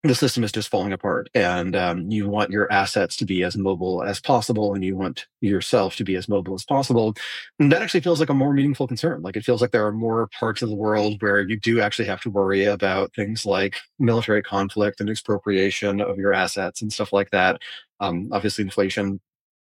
[0.04, 3.57] the system is just falling apart and um, you want your assets to be as
[3.57, 7.14] mobile as possible and you want yourself to be as mobile as possible
[7.59, 9.92] and that actually feels like a more meaningful concern like it feels like there are
[9.92, 13.74] more parts of the world where you do actually have to worry about things like
[13.98, 17.61] military conflict and expropriation of your assets and stuff like that
[17.98, 19.20] um, obviously inflation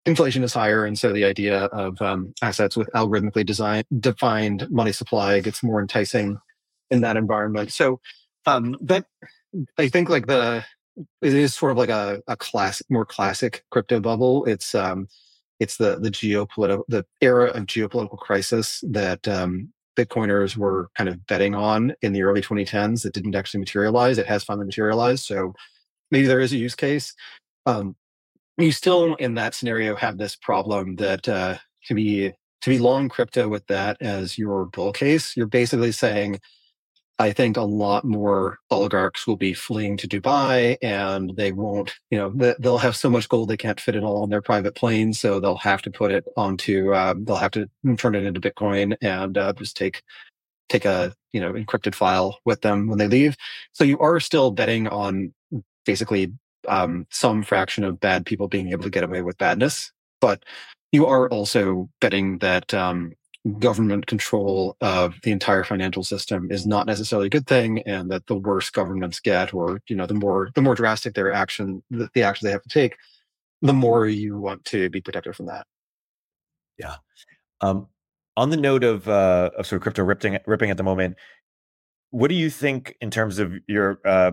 [0.06, 4.92] inflation is higher and so the idea of um, assets with algorithmically design, defined money
[4.92, 6.38] supply gets more enticing
[6.90, 8.00] in that environment so
[8.46, 9.06] um, that
[9.78, 10.64] I think like the
[11.22, 14.46] it is sort of like a, a classic, more classic crypto bubble.
[14.46, 15.08] It's um,
[15.60, 21.26] it's the the geopolitical the era of geopolitical crisis that um, Bitcoiners were kind of
[21.26, 23.04] betting on in the early 2010s.
[23.04, 24.18] That didn't actually materialize.
[24.18, 25.26] It has finally materialized.
[25.26, 25.54] So
[26.12, 27.14] maybe there is a use case.
[27.66, 27.96] Um,
[28.60, 33.10] you still in that scenario have this problem that uh, to be to be long
[33.10, 35.36] crypto with that as your bull case.
[35.38, 36.40] You're basically saying
[37.22, 42.18] I think a lot more oligarchs will be fleeing to Dubai and they won't, you
[42.18, 45.20] know, they'll have so much gold they can't fit it all on their private planes.
[45.20, 48.96] So they'll have to put it onto, um, they'll have to turn it into Bitcoin
[49.02, 50.02] and uh, just take,
[50.70, 53.36] take a, you know, encrypted file with them when they leave.
[53.74, 55.34] So you are still betting on
[55.86, 56.32] basically
[56.68, 59.92] um, some fraction of bad people being able to get away with badness.
[60.22, 60.44] But
[60.92, 63.14] you are also betting that um,
[63.58, 68.28] government control of the entire financial system is not necessarily a good thing and that
[68.28, 72.10] the worse governments get or you know the more the more drastic their action the,
[72.14, 72.98] the action they have to take
[73.62, 75.66] the more you want to be protected from that
[76.78, 76.96] yeah
[77.62, 77.88] um,
[78.36, 81.16] on the note of uh, of sort of crypto ripping ripping at the moment
[82.12, 84.32] what do you think in terms of your uh,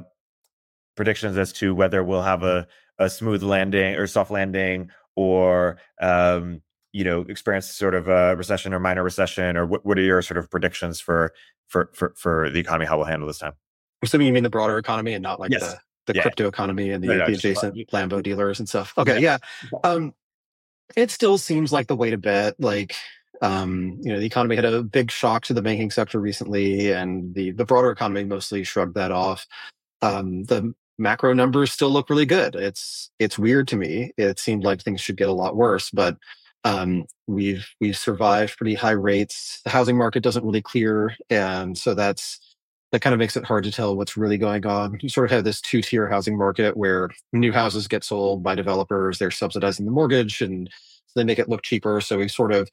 [0.97, 2.67] predictions as to whether we'll have a
[2.99, 8.73] a smooth landing or soft landing or um, you know experience sort of a recession
[8.73, 11.33] or minor recession or what, what are your sort of predictions for
[11.69, 13.53] for for for the economy how we'll handle this time
[14.03, 15.61] assuming you mean the broader economy and not like yes.
[15.61, 16.23] the the yeah.
[16.23, 19.39] crypto economy and the, the adjacent lambo dealers and stuff okay yeah.
[19.73, 20.15] yeah um
[20.97, 22.95] it still seems like the way to bet like
[23.43, 27.35] um, you know, the economy had a big shock to the banking sector recently, and
[27.35, 29.47] the the broader economy mostly shrugged that off.
[30.03, 32.55] Um, the macro numbers still look really good.
[32.55, 34.13] It's it's weird to me.
[34.17, 36.17] It seemed like things should get a lot worse, but
[36.65, 39.61] um, we've we've survived pretty high rates.
[39.65, 42.41] The housing market doesn't really clear, and so that's
[42.93, 44.99] that kind of makes it hard to tell what's really going on.
[45.01, 48.55] You sort of have this two tier housing market where new houses get sold by
[48.55, 50.71] developers, they're subsidizing the mortgage, and
[51.07, 52.01] so they make it look cheaper.
[52.01, 52.69] So we sort of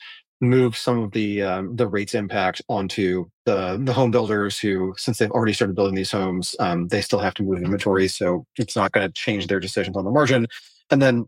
[0.49, 5.17] move some of the um, the rates impact onto the the home builders who, since
[5.17, 8.75] they've already started building these homes, um, they still have to move inventory, so it's
[8.75, 10.47] not going to change their decisions on the margin.
[10.91, 11.25] And then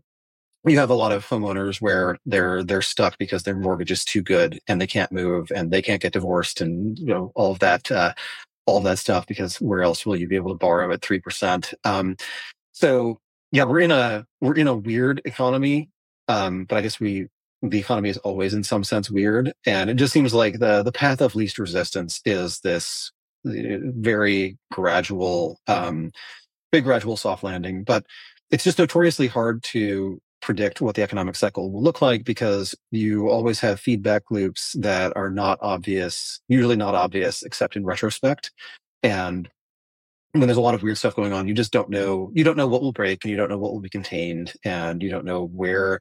[0.64, 4.22] you have a lot of homeowners where they're they're stuck because their mortgage is too
[4.22, 7.58] good and they can't move and they can't get divorced and you know all of
[7.60, 8.12] that uh,
[8.66, 11.20] all of that stuff because where else will you be able to borrow at three
[11.20, 11.72] percent?
[11.84, 12.16] Um,
[12.72, 13.20] so
[13.52, 15.90] yeah, we're in a we're in a weird economy,
[16.28, 17.28] um, but I guess we
[17.70, 20.92] the economy is always in some sense weird, and it just seems like the the
[20.92, 23.12] path of least resistance is this
[23.46, 23.50] uh,
[23.96, 26.10] very gradual, um,
[26.72, 28.04] big gradual soft landing, but
[28.50, 33.28] it's just notoriously hard to predict what the economic cycle will look like because you
[33.28, 38.52] always have feedback loops that are not obvious, usually not obvious except in retrospect.
[39.02, 39.48] And
[40.32, 42.56] when there's a lot of weird stuff going on, you just don't know, you don't
[42.56, 45.24] know what will break and you don't know what will be contained and you don't
[45.24, 45.98] know where,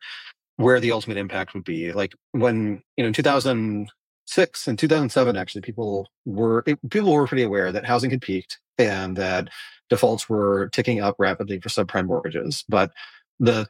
[0.57, 1.91] where the ultimate impact would be.
[1.91, 7.71] Like when, you know, in 2006 and 2007, actually, people were people were pretty aware
[7.71, 9.49] that housing had peaked and that
[9.89, 12.63] defaults were ticking up rapidly for subprime mortgages.
[12.67, 12.91] But
[13.39, 13.67] the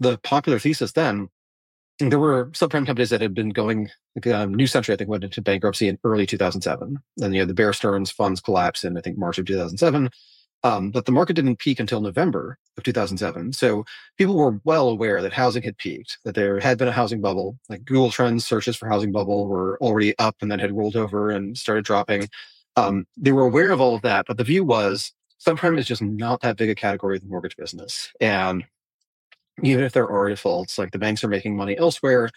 [0.00, 1.28] the popular thesis then
[1.98, 3.88] there were subprime companies that had been going.
[4.32, 6.98] Um, New Century, I think, went into bankruptcy in early 2007.
[7.16, 10.10] Then you know the Bear Stearns funds collapsed in I think March of 2007.
[10.64, 13.52] Um, but the market didn't peak until November of 2007.
[13.52, 13.84] So
[14.16, 17.58] people were well aware that housing had peaked, that there had been a housing bubble.
[17.68, 21.30] Like Google Trends searches for housing bubble were already up and then had rolled over
[21.30, 22.28] and started dropping.
[22.76, 25.12] Um, they were aware of all of that, but the view was
[25.44, 28.12] subprime is just not that big a category of the mortgage business.
[28.20, 28.64] And
[29.62, 32.30] even if there are defaults, like the banks are making money elsewhere,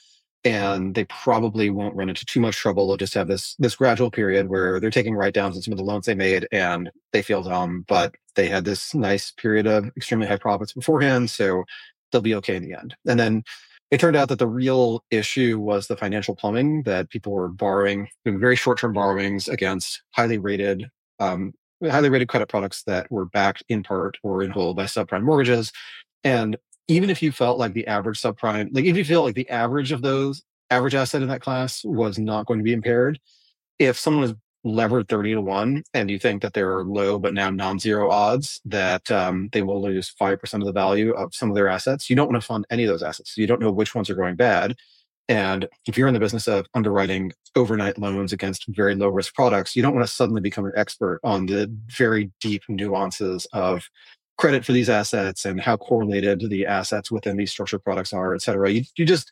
[0.45, 2.87] and they probably won't run into too much trouble.
[2.87, 5.77] They'll just have this this gradual period where they're taking write downs on some of
[5.77, 9.87] the loans they made, and they feel dumb, but they had this nice period of
[9.97, 11.63] extremely high profits beforehand, so
[12.11, 12.95] they'll be okay in the end.
[13.07, 13.43] And then
[13.91, 18.07] it turned out that the real issue was the financial plumbing that people were borrowing,
[18.23, 20.85] doing very short term borrowings against highly rated.
[21.19, 21.53] Um,
[21.83, 25.71] highly rated credit products that were backed in part or in whole by subprime mortgages
[26.25, 29.49] and even if you felt like the average subprime, like if you feel like the
[29.49, 33.19] average of those average asset in that class was not going to be impaired,
[33.79, 34.33] if someone is
[34.65, 38.59] levered 30 to 1 and you think that there are low but now non-zero odds
[38.65, 42.15] that um, they will lose 5% of the value of some of their assets you
[42.15, 44.35] don't want to fund any of those assets you don't know which ones are going
[44.35, 44.75] bad
[45.29, 49.75] and if you're in the business of underwriting overnight loans against very low risk products
[49.75, 53.87] you don't want to suddenly become an expert on the very deep nuances of
[54.37, 58.41] credit for these assets and how correlated the assets within these structured products are, et
[58.41, 58.69] cetera.
[58.69, 59.31] You, you just,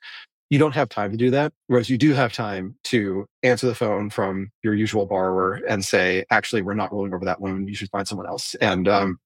[0.49, 1.51] you don't have time to do that.
[1.67, 6.25] Whereas you do have time to answer the phone from your usual borrower and say,
[6.29, 7.67] actually, we're not rolling over that loan.
[7.67, 8.55] You should find someone else.
[8.55, 9.17] And um,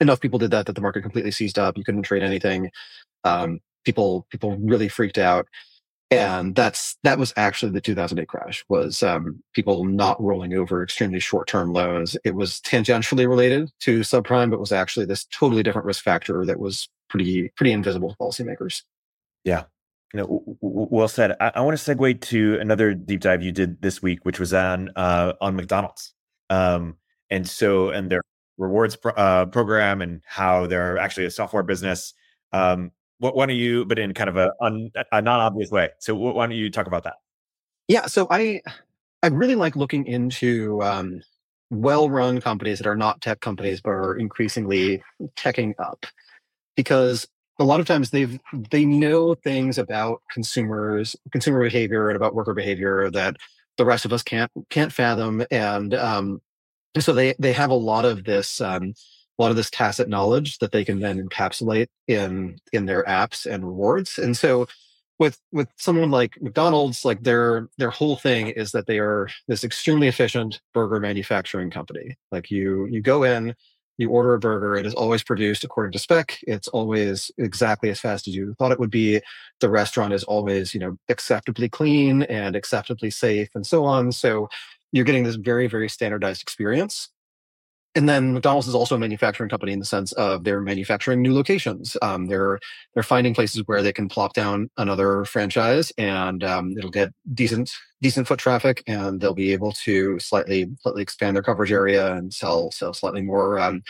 [0.00, 1.76] enough people did that that the market completely seized up.
[1.76, 2.70] You couldn't trade anything.
[3.24, 5.46] Um, people, people really freaked out
[6.10, 11.20] and that's that was actually the 2008 crash was um, people not rolling over extremely
[11.20, 12.16] short-term loans.
[12.24, 16.58] It was tangentially related to subprime but was actually this totally different risk factor that
[16.58, 18.82] was pretty pretty invisible to policymakers.
[19.44, 19.64] Yeah.
[20.14, 21.36] You know, well said.
[21.38, 24.54] I, I, want to segue to another deep dive you did this week, which was
[24.54, 26.14] on uh, on McDonald's,
[26.48, 26.96] um,
[27.28, 28.22] and so and their
[28.56, 32.14] rewards pro- uh, program and how they're actually a software business.
[32.52, 35.90] Um, what, why don't you, but in kind of a, un, a non-obvious way.
[35.98, 37.16] So why don't you talk about that?
[37.88, 38.06] Yeah.
[38.06, 38.60] So I,
[39.22, 41.22] I really like looking into um,
[41.70, 45.02] well-run companies that are not tech companies, but are increasingly
[45.36, 46.06] teching up
[46.76, 47.26] because
[47.58, 48.38] a lot of times they've
[48.70, 53.36] they know things about consumers consumer behavior and about worker behavior that
[53.76, 56.40] the rest of us can't can't fathom and um,
[56.98, 58.94] so they they have a lot of this um,
[59.38, 63.46] a lot of this tacit knowledge that they can then encapsulate in in their apps
[63.46, 64.18] and rewards.
[64.18, 64.66] And so
[65.18, 69.64] with with someone like McDonald's, like their their whole thing is that they are this
[69.64, 72.16] extremely efficient burger manufacturing company.
[72.32, 73.54] Like you you go in,
[73.98, 76.38] you order a burger, it is always produced according to spec.
[76.42, 79.20] It's always exactly as fast as you thought it would be.
[79.60, 84.12] The restaurant is always, you know, acceptably clean and acceptably safe and so on.
[84.12, 84.48] So
[84.92, 87.10] you're getting this very, very standardized experience
[87.94, 91.34] and then McDonald's is also a manufacturing company in the sense of they're manufacturing new
[91.34, 91.96] locations.
[92.02, 92.58] Um, they're
[92.94, 97.72] they're finding places where they can plop down another franchise, and um, it'll get decent
[98.00, 102.32] decent foot traffic, and they'll be able to slightly slightly expand their coverage area and
[102.32, 103.82] sell sell slightly more um,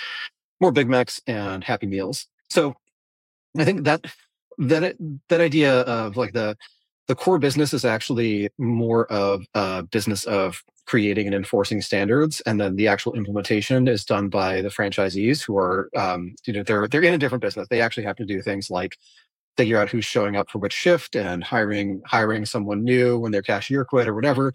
[0.61, 2.27] more Big Macs and Happy Meals.
[2.51, 2.77] So
[3.59, 4.05] I think that
[4.59, 4.97] that
[5.29, 6.57] that idea of like the
[7.09, 12.61] the core business is actually more of a business of creating and enforcing standards, and
[12.61, 16.87] then the actual implementation is done by the franchisees who are, um, you know, they're
[16.89, 17.67] they're in a different business.
[17.69, 18.97] They actually have to do things like
[19.57, 23.43] figure out who's showing up for which shift and hiring hiring someone new when their
[23.43, 24.53] cashier quit or whatever.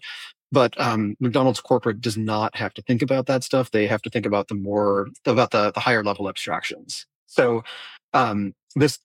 [0.52, 3.70] But um, McDonald's corporate does not have to think about that stuff.
[3.72, 7.06] They have to think about the more about the the higher level abstractions.
[7.26, 7.64] So
[8.12, 8.98] um, this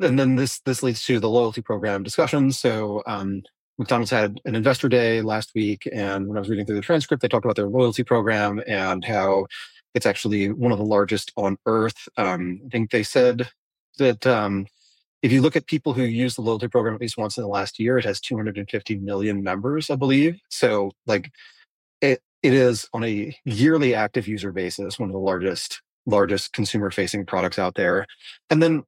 [0.00, 2.52] and then this this leads to the loyalty program discussion.
[2.52, 3.42] So um,
[3.78, 7.22] McDonald's had an investor day last week, and when I was reading through the transcript,
[7.22, 9.46] they talked about their loyalty program and how
[9.94, 12.08] it's actually one of the largest on earth.
[12.16, 13.48] Um, I think they said
[13.98, 14.66] that um,
[15.22, 17.48] if you look at people who use the loyalty program at least once in the
[17.48, 20.38] last year, it has 250 million members, I believe.
[20.50, 21.30] So, like,
[22.00, 26.90] it it is on a yearly active user basis one of the largest largest consumer
[26.90, 28.06] facing products out there.
[28.50, 28.84] And then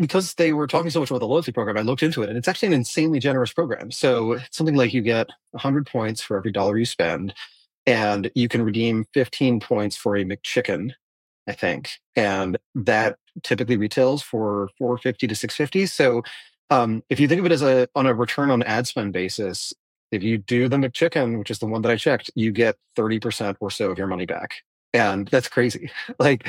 [0.00, 2.38] because they were talking so much about the loyalty program, I looked into it and
[2.38, 3.90] it's actually an insanely generous program.
[3.90, 7.34] So something like you get 100 points for every dollar you spend,
[7.86, 10.92] and you can redeem 15 points for a McChicken,
[11.46, 11.90] I think.
[12.14, 15.86] And that typically retails for 450 to 650.
[15.86, 16.22] So
[16.70, 19.72] um, if you think of it as a on a return on ad spend basis,
[20.10, 23.56] if you do the McChicken, which is the one that I checked, you get 30%
[23.60, 24.56] or so of your money back.
[24.92, 25.90] And that's crazy.
[26.18, 26.48] like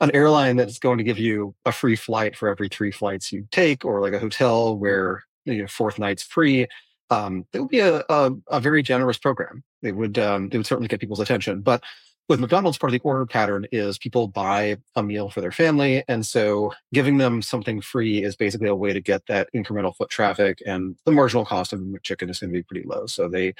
[0.00, 3.46] an airline that's going to give you a free flight for every three flights you
[3.50, 6.66] take, or like a hotel where you know, fourth night's free.
[7.10, 9.64] Um, it would be a, a, a, very generous program.
[9.82, 11.62] It would um, it would certainly get people's attention.
[11.62, 11.82] But
[12.28, 16.04] with McDonald's, part of the order pattern is people buy a meal for their family,
[16.08, 20.10] and so giving them something free is basically a way to get that incremental foot
[20.10, 23.06] traffic, and the marginal cost of chicken is going to be pretty low.
[23.06, 23.54] So they,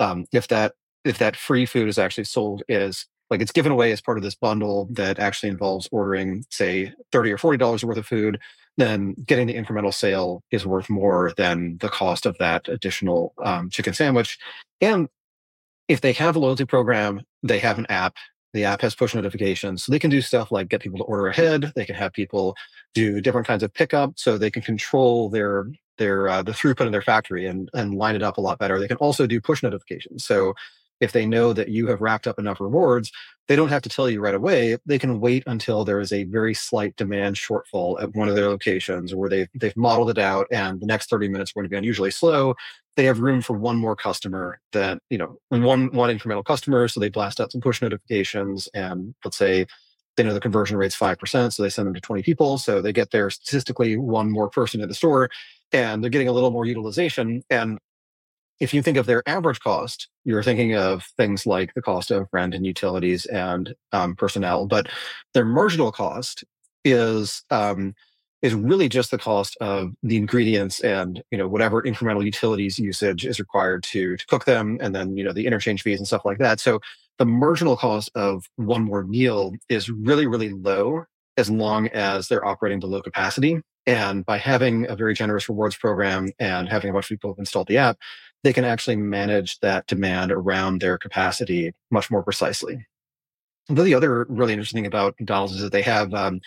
[0.00, 0.72] um, if that
[1.04, 4.24] if that free food is actually sold as like it's given away as part of
[4.24, 8.38] this bundle that actually involves ordering, say, thirty or forty dollars worth of food,
[8.76, 13.70] then getting the incremental sale is worth more than the cost of that additional um,
[13.70, 14.38] chicken sandwich.
[14.80, 15.08] And
[15.88, 18.16] if they have a loyalty program, they have an app.
[18.52, 19.84] The app has push notifications.
[19.84, 21.72] So they can do stuff like get people to order ahead.
[21.76, 22.56] They can have people
[22.94, 25.66] do different kinds of pickup so they can control their
[25.98, 28.78] their uh, the throughput in their factory and and line it up a lot better.
[28.78, 30.24] They can also do push notifications.
[30.24, 30.54] So
[31.00, 33.12] if they know that you have racked up enough rewards,
[33.48, 34.76] they don't have to tell you right away.
[34.86, 38.48] They can wait until there is a very slight demand shortfall at one of their
[38.48, 41.70] locations where they've, they've modeled it out and the next 30 minutes are going to
[41.70, 42.54] be unusually slow.
[42.96, 46.88] They have room for one more customer that, you know, one, one incremental customer.
[46.88, 49.66] So they blast out some push notifications and let's say
[50.16, 51.52] they know the conversion rate's 5%.
[51.52, 52.58] So they send them to 20 people.
[52.58, 55.28] So they get there statistically one more person in the store
[55.72, 57.42] and they're getting a little more utilization.
[57.50, 57.78] And
[58.60, 62.26] if you think of their average cost, you're thinking of things like the cost of
[62.32, 64.88] rent and utilities and um, personnel, but
[65.34, 66.44] their marginal cost
[66.84, 67.94] is um,
[68.42, 73.26] is really just the cost of the ingredients and you know whatever incremental utilities usage
[73.26, 76.24] is required to to cook them, and then you know the interchange fees and stuff
[76.24, 76.60] like that.
[76.60, 76.80] So
[77.18, 81.04] the marginal cost of one more meal is really really low
[81.36, 83.60] as long as they're operating below capacity.
[83.86, 87.64] And by having a very generous rewards program and having a bunch of people install
[87.64, 87.98] the app,
[88.46, 92.86] they can actually manage that demand around their capacity much more precisely.
[93.68, 96.40] the other really interesting thing about McDonald's is that they have um,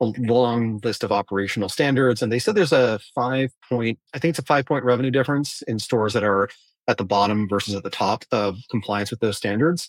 [0.00, 4.30] a long list of operational standards, and they said there's a five point, I think
[4.30, 6.50] it's a five point revenue difference in stores that are
[6.88, 9.88] at the bottom versus at the top of compliance with those standards.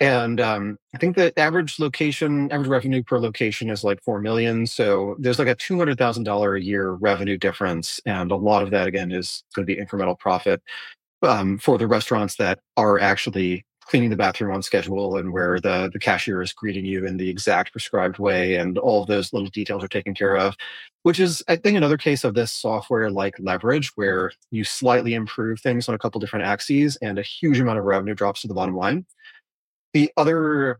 [0.00, 4.66] And um, I think the average location, average revenue per location is like four million.
[4.66, 8.64] So there's like a two hundred thousand dollar a year revenue difference, and a lot
[8.64, 10.60] of that again is going to be incremental profit
[11.22, 15.90] um, for the restaurants that are actually cleaning the bathroom on schedule and where the
[15.92, 19.84] the cashier is greeting you in the exact prescribed way, and all those little details
[19.84, 20.56] are taken care of.
[21.04, 25.60] Which is, I think, another case of this software like leverage, where you slightly improve
[25.60, 28.54] things on a couple different axes, and a huge amount of revenue drops to the
[28.54, 29.06] bottom line.
[29.94, 30.78] The other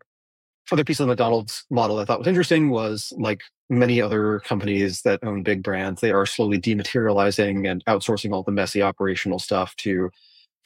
[0.72, 5.02] other piece of the McDonald's model I thought was interesting was like many other companies
[5.02, 9.76] that own big brands, they are slowly dematerializing and outsourcing all the messy operational stuff
[9.76, 10.10] to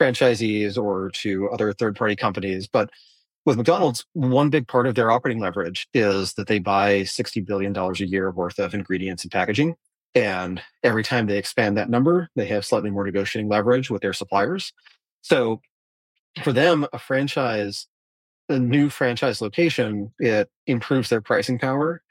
[0.00, 2.68] franchisees or to other third party companies.
[2.68, 2.90] But
[3.44, 7.76] with McDonald's, one big part of their operating leverage is that they buy $60 billion
[7.76, 9.74] a year worth of ingredients and packaging.
[10.14, 14.12] And every time they expand that number, they have slightly more negotiating leverage with their
[14.12, 14.72] suppliers.
[15.22, 15.60] So
[16.42, 17.86] for them, a franchise
[18.48, 22.02] a new franchise location, it improves their pricing power.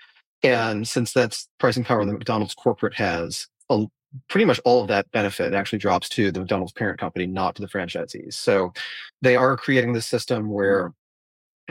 [0.43, 3.85] And since that's pricing power that McDonald's corporate has, a,
[4.29, 7.61] pretty much all of that benefit actually drops to the McDonald's parent company, not to
[7.61, 8.33] the franchisees.
[8.33, 8.73] So
[9.21, 10.93] they are creating this system where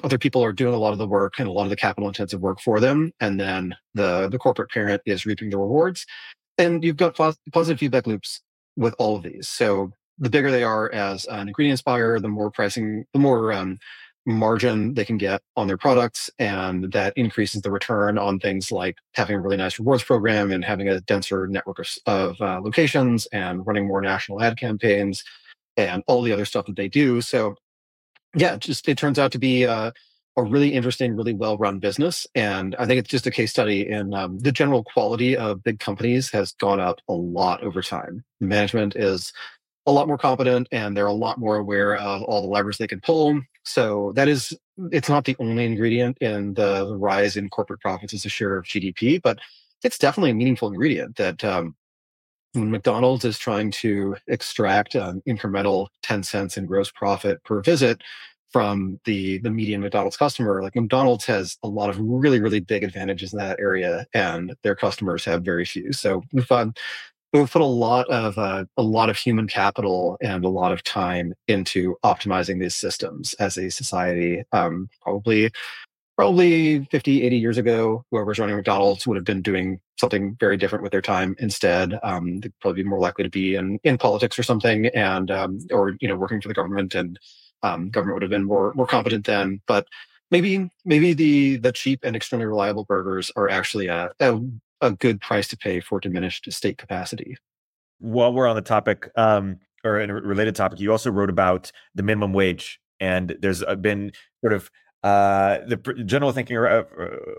[0.02, 2.08] other people are doing a lot of the work and a lot of the capital
[2.08, 3.12] intensive work for them.
[3.20, 6.04] And then the, the corporate parent is reaping the rewards.
[6.58, 7.16] And you've got
[7.52, 8.42] positive feedback loops
[8.76, 9.48] with all of these.
[9.48, 13.78] So the bigger they are as an ingredients buyer, the more pricing, the more um,
[14.26, 18.96] margin they can get on their products and that increases the return on things like
[19.14, 23.26] having a really nice rewards program and having a denser network of, of uh, locations
[23.26, 25.22] and running more national ad campaigns
[25.76, 27.54] and all the other stuff that they do so
[28.34, 29.92] yeah just it turns out to be uh,
[30.36, 33.88] a really interesting really well run business and i think it's just a case study
[33.88, 38.24] in um, the general quality of big companies has gone up a lot over time
[38.40, 39.32] management is
[39.86, 42.88] a lot more competent and they're a lot more aware of all the levers they
[42.88, 43.40] can pull.
[43.66, 44.56] So that is,
[44.92, 48.64] it's not the only ingredient in the rise in corporate profits as a share of
[48.64, 49.38] GDP, but
[49.82, 51.74] it's definitely a meaningful ingredient that um,
[52.52, 58.02] when McDonald's is trying to extract an incremental 10 cents in gross profit per visit
[58.50, 62.84] from the the median McDonald's customer, like McDonald's has a lot of really, really big
[62.84, 65.92] advantages in that area, and their customers have very few.
[65.92, 66.50] So we've
[67.32, 70.82] we've put a lot of uh, a lot of human capital and a lot of
[70.84, 74.42] time into optimizing these systems as a society.
[74.52, 75.50] Um, probably
[76.16, 80.82] probably 50, 80 years ago, whoever's running McDonald's would have been doing something very different
[80.82, 81.98] with their time instead.
[82.02, 85.58] Um, they'd probably be more likely to be in, in politics or something and, um,
[85.70, 87.18] or, you know, working for the government and,
[87.62, 89.60] um, government would have been more, more competent then.
[89.66, 89.86] But
[90.30, 94.40] maybe, maybe the, the cheap and extremely reliable burgers are actually a, a,
[94.80, 97.36] a good price to pay for diminished state capacity.
[97.98, 101.72] While we're on the topic, um, or in a related topic, you also wrote about
[101.94, 104.12] the minimum wage and there's been
[104.42, 104.70] sort of
[105.02, 106.82] uh, the general thinking uh,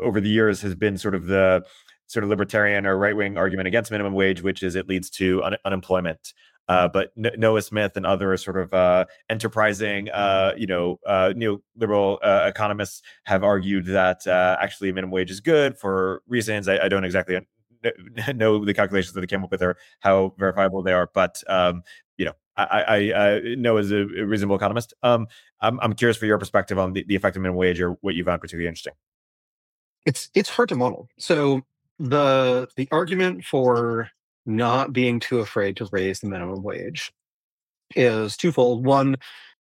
[0.02, 1.64] over the years has been sort of the
[2.08, 5.44] sort of libertarian or right wing argument against minimum wage, which is it leads to
[5.44, 6.34] un- unemployment.
[6.68, 12.18] Uh, but Noah Smith and other sort of uh, enterprising, uh, you know, uh, neoliberal
[12.22, 16.88] uh, economists have argued that uh, actually minimum wage is good for reasons I, I,
[16.90, 17.40] don't exactly
[18.36, 21.10] know the calculations that they came up with or how verifiable they are.
[21.14, 21.84] But um,
[22.18, 24.94] you know, I, I, I know as a reasonable economist.
[25.04, 25.28] Um,
[25.62, 28.16] I'm, I'm curious for your perspective on the, the effect of minimum wage or what
[28.16, 28.94] you found particularly interesting.
[30.06, 31.10] It's it's hard to model.
[31.18, 31.62] So
[32.00, 34.10] the the argument for
[34.48, 37.12] not being too afraid to raise the minimum wage
[37.96, 38.86] is twofold.
[38.86, 39.18] One,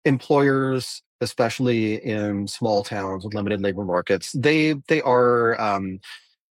[0.05, 6.01] employers, especially in small towns with limited labor markets, they they are um,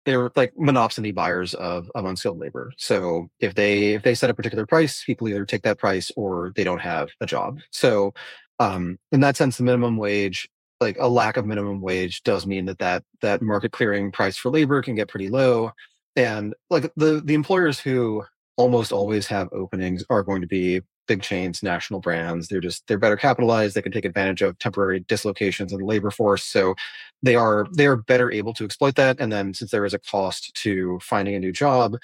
[0.04, 2.72] they're like monopsony buyers of, of unskilled labor.
[2.76, 6.52] So if they if they set a particular price, people either take that price or
[6.56, 7.60] they don't have a job.
[7.70, 8.14] So
[8.60, 10.48] um, in that sense, the minimum wage,
[10.80, 14.50] like a lack of minimum wage, does mean that that that market clearing price for
[14.50, 15.72] labor can get pretty low.
[16.16, 18.24] And like the the employers who
[18.56, 22.48] almost always have openings are going to be big chains, national brands.
[22.48, 23.74] They're just they're better capitalized.
[23.74, 26.44] They can take advantage of temporary dislocations in the labor force.
[26.44, 26.74] So
[27.22, 29.20] they are they are better able to exploit that.
[29.20, 31.96] And then since there is a cost to finding a new job,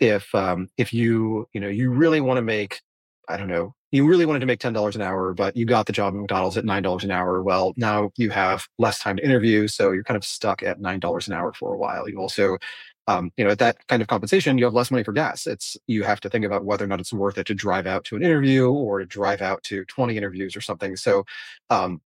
[0.00, 2.80] if um, if you you know you really want to make
[3.28, 5.86] I don't know you really wanted to make ten dollars an hour, but you got
[5.86, 7.42] the job at McDonald's at nine dollars an hour.
[7.42, 10.98] Well, now you have less time to interview, so you're kind of stuck at nine
[11.00, 12.08] dollars an hour for a while.
[12.08, 12.58] You also
[13.06, 15.46] um, you know, at that kind of compensation, you have less money for gas.
[15.46, 18.04] It's you have to think about whether or not it's worth it to drive out
[18.06, 20.96] to an interview or to drive out to 20 interviews or something.
[20.96, 21.24] So
[21.70, 22.00] um,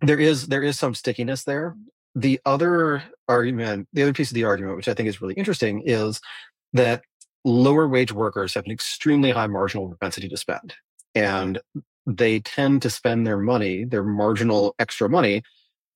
[0.00, 1.74] there is there is some stickiness there.
[2.14, 5.82] The other argument, the other piece of the argument, which I think is really interesting,
[5.84, 6.20] is
[6.72, 7.02] that
[7.44, 10.74] lower wage workers have an extremely high marginal propensity to spend.
[11.14, 11.60] And
[12.06, 15.42] they tend to spend their money, their marginal extra money,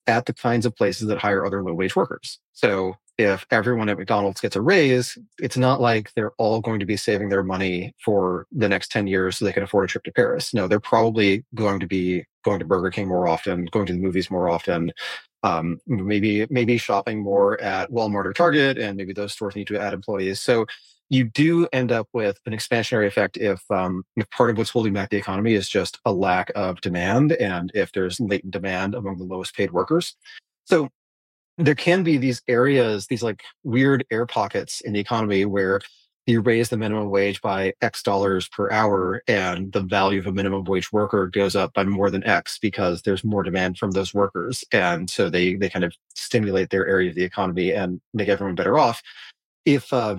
[0.07, 2.39] at the kinds of places that hire other low wage workers.
[2.53, 6.85] So if everyone at McDonald's gets a raise, it's not like they're all going to
[6.85, 10.03] be saving their money for the next 10 years so they can afford a trip
[10.03, 10.53] to Paris.
[10.53, 13.99] No, they're probably going to be going to Burger King more often, going to the
[13.99, 14.91] movies more often,
[15.43, 19.79] um, maybe maybe shopping more at Walmart or Target, and maybe those stores need to
[19.79, 20.39] add employees.
[20.39, 20.65] So
[21.09, 24.93] you do end up with an expansionary effect if um, if part of what's holding
[24.93, 29.17] back the economy is just a lack of demand, and if there's latent demand among
[29.17, 30.15] the lowest paid workers.
[30.65, 30.89] So
[31.57, 35.81] there can be these areas, these like weird air pockets in the economy where
[36.27, 40.31] you raise the minimum wage by X dollars per hour and the value of a
[40.31, 44.13] minimum wage worker goes up by more than X because there's more demand from those
[44.13, 44.63] workers.
[44.71, 48.55] And so they, they kind of stimulate their area of the economy and make everyone
[48.55, 49.01] better off.
[49.65, 50.17] If, uh,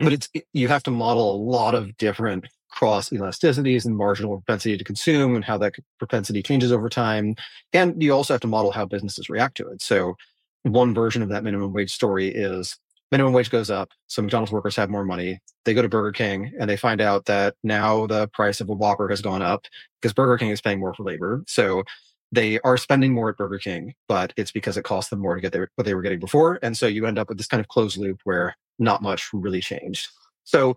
[0.00, 4.76] but it's, you have to model a lot of different cross elasticities and marginal propensity
[4.76, 7.36] to consume and how that propensity changes over time.
[7.72, 9.80] And you also have to model how businesses react to it.
[9.80, 10.16] So
[10.64, 12.76] one version of that minimum wage story is
[13.12, 13.90] minimum wage goes up.
[14.08, 15.40] So McDonald's workers have more money.
[15.64, 18.74] They go to Burger King and they find out that now the price of a
[18.74, 19.66] Whopper has gone up
[20.00, 21.44] because Burger King is paying more for labor.
[21.46, 21.84] So
[22.32, 25.40] they are spending more at Burger King, but it's because it costs them more to
[25.40, 26.58] get their, what they were getting before.
[26.62, 29.60] And so you end up with this kind of closed loop where not much really
[29.60, 30.08] changed.
[30.42, 30.76] So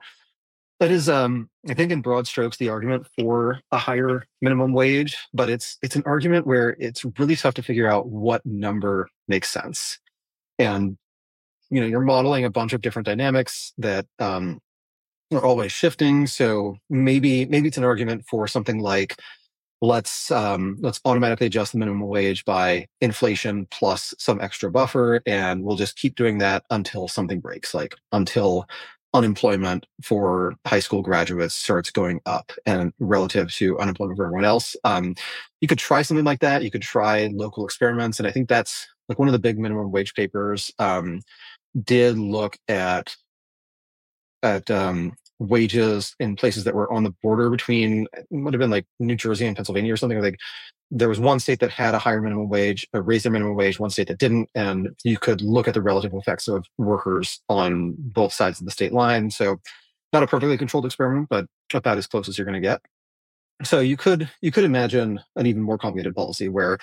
[0.80, 5.18] that is, um, I think, in broad strokes, the argument for a higher minimum wage.
[5.34, 9.50] But it's it's an argument where it's really tough to figure out what number makes
[9.50, 10.00] sense,
[10.60, 10.98] and
[11.70, 14.62] you know, you're modeling a bunch of different dynamics that um,
[15.34, 16.28] are always shifting.
[16.28, 19.20] So maybe maybe it's an argument for something like
[19.82, 25.64] let's um, let's automatically adjust the minimum wage by inflation plus some extra buffer, and
[25.64, 28.66] we'll just keep doing that until something breaks, like until
[29.14, 34.76] unemployment for high school graduates starts going up and relative to unemployment for everyone else.
[34.84, 35.16] Um,
[35.62, 36.64] you could try something like that.
[36.64, 38.20] You could try local experiments.
[38.20, 41.22] And I think that's like one of the big minimum wage papers um,
[41.84, 43.16] did look at
[44.44, 48.86] at um, wages in places that were on the border between would have been like
[49.00, 50.38] New Jersey and Pennsylvania or something like
[50.90, 53.80] there was one state that had a higher minimum wage, a raised their minimum wage,
[53.80, 57.94] one state that didn't, and you could look at the relative effects of workers on
[57.98, 59.30] both sides of the state line.
[59.30, 59.60] So
[60.14, 62.82] not a perfectly controlled experiment, but about as close as you're going to get.
[63.64, 66.78] So you could you could imagine an even more complicated policy where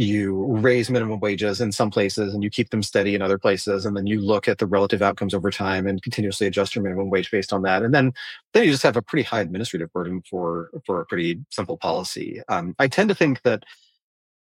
[0.00, 3.84] you raise minimum wages in some places and you keep them steady in other places
[3.84, 7.10] and then you look at the relative outcomes over time and continuously adjust your minimum
[7.10, 7.82] wage based on that.
[7.82, 8.12] And then
[8.54, 12.40] then you just have a pretty high administrative burden for for a pretty simple policy.
[12.48, 13.64] Um, i tend to think that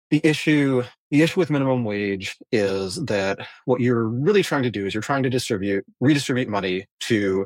[0.10, 4.86] the issue the issue with minimum wage is that what you're really trying to do
[4.86, 7.46] is you're trying to distribute redistribute money to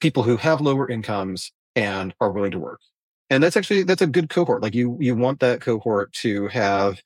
[0.00, 2.80] people who have lower incomes and are willing to work.
[3.30, 4.62] And that's actually that's a good cohort.
[4.62, 7.00] Like you you want that cohort to have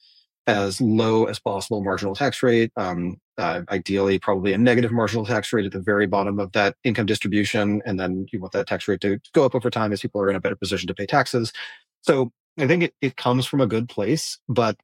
[0.51, 5.53] as low as possible marginal tax rate um, uh, ideally probably a negative marginal tax
[5.53, 8.89] rate at the very bottom of that income distribution and then you want that tax
[8.89, 11.07] rate to go up over time as people are in a better position to pay
[11.07, 11.53] taxes.
[12.03, 14.77] So i think it, it comes from a good place but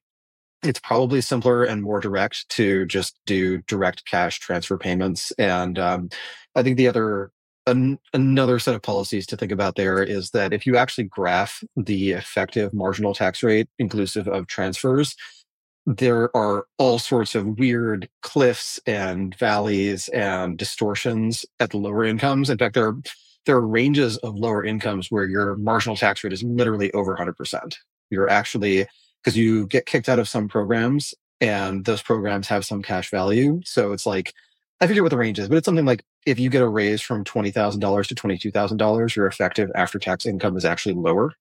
[0.62, 5.32] it's probably simpler and more direct to just do direct cash transfer payments.
[5.32, 6.10] And um,
[6.54, 7.32] i think the other
[7.66, 11.62] an, another set of policies to think about there is that if you actually graph
[11.76, 15.16] the effective marginal tax rate inclusive of transfers,
[15.86, 22.50] there are all sorts of weird cliffs and valleys and distortions at the lower incomes.
[22.50, 22.96] In fact, there are,
[23.46, 27.76] there are ranges of lower incomes where your marginal tax rate is literally over 100%.
[28.10, 28.86] You're actually,
[29.22, 33.60] because you get kicked out of some programs and those programs have some cash value.
[33.64, 34.32] So it's like
[34.80, 37.00] I forget what the range is, but it's something like if you get a raise
[37.00, 40.64] from twenty thousand dollars to twenty two thousand dollars, your effective after tax income is
[40.64, 41.32] actually lower.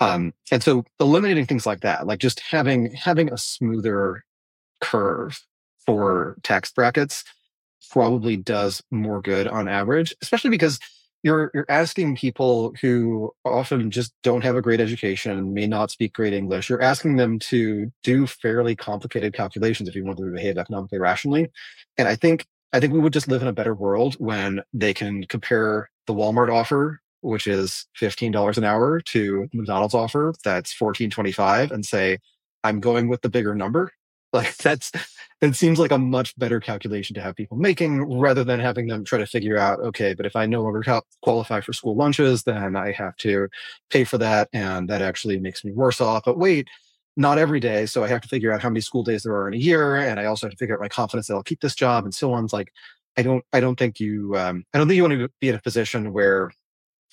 [0.00, 4.24] Um, and so eliminating things like that, like just having having a smoother
[4.80, 5.40] curve
[5.86, 7.24] for tax brackets,
[7.90, 10.78] probably does more good on average, especially because
[11.22, 16.12] you're you're asking people who often just don't have a great education, may not speak
[16.12, 16.68] great English.
[16.68, 20.98] You're asking them to do fairly complicated calculations if you want them to behave economically
[20.98, 21.50] rationally.
[21.96, 24.92] And I think I think we would just live in a better world when they
[24.92, 30.72] can compare the Walmart offer, which is fifteen dollars an hour, to McDonald's offer that's
[30.72, 32.18] fourteen twenty five, and say,
[32.62, 33.92] I'm going with the bigger number.
[34.34, 34.90] Like that's
[35.40, 39.04] it seems like a much better calculation to have people making rather than having them
[39.04, 40.82] try to figure out, okay, but if I no longer
[41.22, 43.48] qualify for school lunches, then I have to
[43.90, 44.48] pay for that.
[44.52, 46.22] And that actually makes me worse off.
[46.24, 46.68] But wait,
[47.16, 47.86] not every day.
[47.86, 49.96] So I have to figure out how many school days there are in a year.
[49.96, 52.14] And I also have to figure out my confidence that I'll keep this job and
[52.14, 52.44] so on.
[52.44, 52.72] It's like,
[53.16, 55.54] I don't, I don't think you, um, I don't think you want to be in
[55.54, 56.50] a position where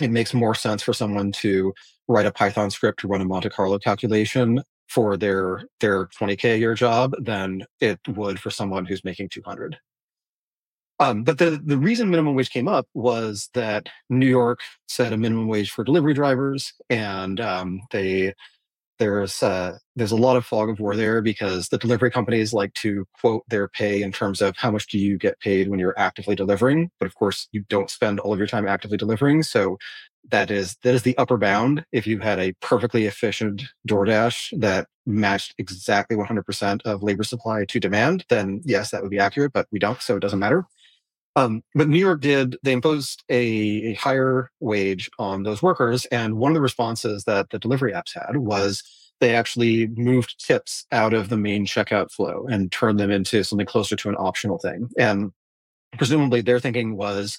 [0.04, 1.74] it makes more sense for someone to
[2.08, 6.58] write a Python script to run a Monte Carlo calculation for their their 20k a
[6.58, 9.78] year job than it would for someone who's making 200
[11.02, 15.18] um, but the, the reason minimum wage came up was that New York set a
[15.18, 18.36] minimum wage for delivery drivers, and um, they
[19.02, 22.72] there's uh, there's a lot of fog of war there because the delivery companies like
[22.76, 25.98] to quote their pay in terms of how much do you get paid when you're
[25.98, 29.78] actively delivering, but of course you don't spend all of your time actively delivering, so
[30.30, 31.84] that is that is the upper bound.
[31.92, 37.80] If you had a perfectly efficient DoorDash that matched exactly 100% of labor supply to
[37.80, 40.68] demand, then yes, that would be accurate, but we don't, so it doesn't matter.
[41.36, 46.06] Um, but New York did, they imposed a, a higher wage on those workers.
[46.08, 48.84] And one of the responses that the delivery apps had was
[49.22, 53.66] they actually moved tips out of the main checkout flow and turned them into something
[53.66, 54.90] closer to an optional thing.
[54.98, 55.32] And
[55.98, 57.38] presumably their thinking was,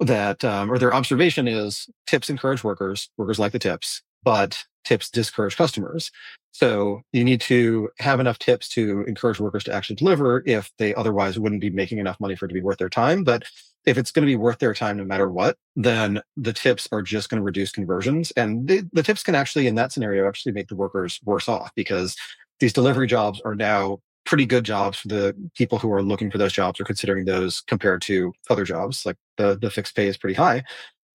[0.00, 5.10] that, um, or their observation is tips encourage workers, workers like the tips, but tips
[5.10, 6.10] discourage customers.
[6.52, 10.94] So you need to have enough tips to encourage workers to actually deliver if they
[10.94, 13.24] otherwise wouldn't be making enough money for it to be worth their time.
[13.24, 13.44] But
[13.86, 17.02] if it's going to be worth their time no matter what, then the tips are
[17.02, 18.30] just going to reduce conversions.
[18.32, 21.70] And the, the tips can actually, in that scenario, actually make the workers worse off
[21.74, 22.16] because
[22.60, 26.38] these delivery jobs are now pretty good jobs for the people who are looking for
[26.38, 29.04] those jobs or considering those compared to other jobs.
[29.04, 30.62] Like the the fixed pay is pretty high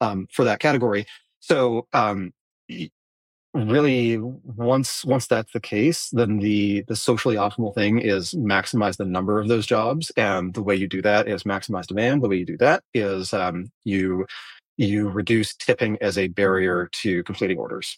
[0.01, 1.05] um, for that category.
[1.39, 2.33] So um,
[3.65, 9.05] really, once once that's the case, then the the socially optimal thing is maximize the
[9.05, 12.21] number of those jobs, and the way you do that is maximize demand.
[12.21, 14.25] The way you do that is um, you
[14.77, 17.97] you reduce tipping as a barrier to completing orders.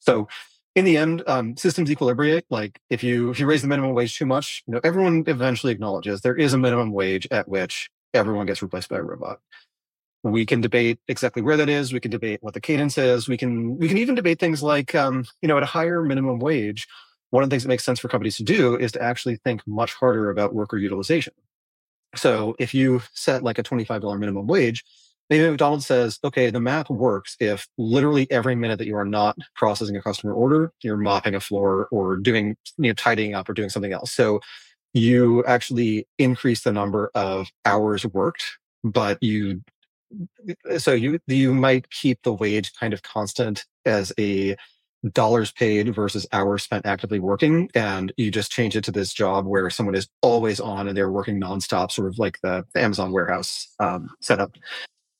[0.00, 0.28] So
[0.74, 2.42] in the end, um, systems equilibrate.
[2.50, 5.72] Like if you if you raise the minimum wage too much, you know everyone eventually
[5.72, 9.40] acknowledges there is a minimum wage at which everyone gets replaced by a robot.
[10.24, 11.92] We can debate exactly where that is.
[11.92, 13.28] We can debate what the cadence is.
[13.28, 16.40] We can we can even debate things like um, you know at a higher minimum
[16.40, 16.88] wage.
[17.30, 19.60] One of the things that makes sense for companies to do is to actually think
[19.66, 21.34] much harder about worker utilization.
[22.16, 24.84] So if you set like a $25 minimum wage,
[25.30, 29.36] maybe McDonald's says, okay, the math works if literally every minute that you are not
[29.56, 33.54] processing a customer order, you're mopping a floor or doing, you know, tidying up or
[33.54, 34.12] doing something else.
[34.12, 34.40] So
[34.92, 38.44] you actually increase the number of hours worked,
[38.84, 39.62] but you,
[40.78, 44.56] so you, you might keep the wage kind of constant as a
[45.12, 47.68] dollars paid versus hours spent actively working.
[47.74, 51.12] And you just change it to this job where someone is always on and they're
[51.12, 54.52] working nonstop, sort of like the, the Amazon warehouse um, setup.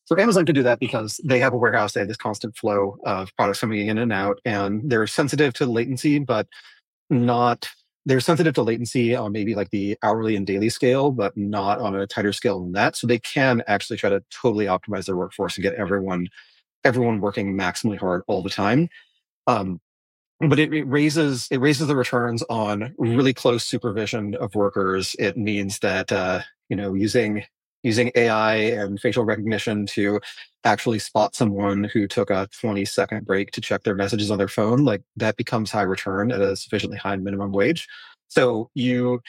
[0.07, 2.99] So Amazon can do that because they have a warehouse, they have this constant flow
[3.05, 6.47] of products coming in and out, and they're sensitive to latency, but
[7.09, 7.69] not
[8.07, 11.95] they're sensitive to latency on maybe like the hourly and daily scale, but not on
[11.95, 12.97] a tighter scale than that.
[12.97, 16.29] So they can actually try to totally optimize their workforce and get everyone
[16.85, 18.91] everyone working maximally hard all the time.
[19.47, 19.81] Um,
[20.41, 25.17] but it, it, raises it raises the returns on really close supervision of workers.
[25.19, 27.45] It means that uh, you know using
[27.85, 30.21] using AI and facial recognition to
[30.65, 34.49] actually spot someone who took a 20 second break to check their messages on their
[34.49, 37.87] phone, like that becomes high return at a sufficiently high minimum wage.
[38.29, 39.21] So you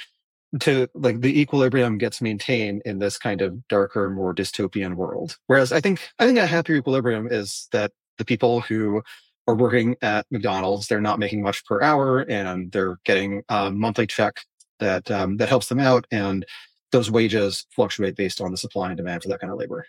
[0.61, 5.37] to like the equilibrium gets maintained in this kind of darker, more dystopian world.
[5.47, 9.03] Whereas I think I think a happier equilibrium is that the people who
[9.47, 14.07] are working at McDonald's, they're not making much per hour and they're getting a monthly
[14.07, 14.39] check
[14.79, 16.45] that um, that helps them out and
[16.91, 19.85] those wages fluctuate based on the supply and demand for that kind of labor.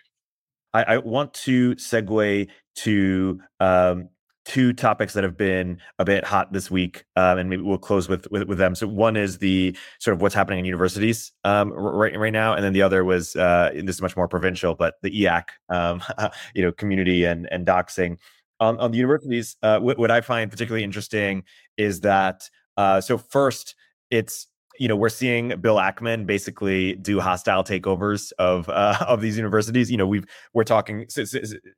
[0.73, 4.09] I, I want to segue to um,
[4.47, 8.07] two topics that have been a bit hot this week, um, and maybe we'll close
[8.07, 8.75] with, with, with them.
[8.75, 12.63] So one is the sort of what's happening in universities um, right right now, and
[12.63, 16.01] then the other was uh, this is much more provincial, but the e/acc, um,
[16.55, 18.17] you know, community and and doxing.
[18.59, 21.43] On, on the universities, uh, what, what I find particularly interesting
[21.77, 23.75] is that uh, so first
[24.09, 24.47] it's
[24.79, 29.89] you know we're seeing Bill Ackman basically do hostile takeovers of uh, of these universities.
[29.91, 31.35] You know we've we're talking since,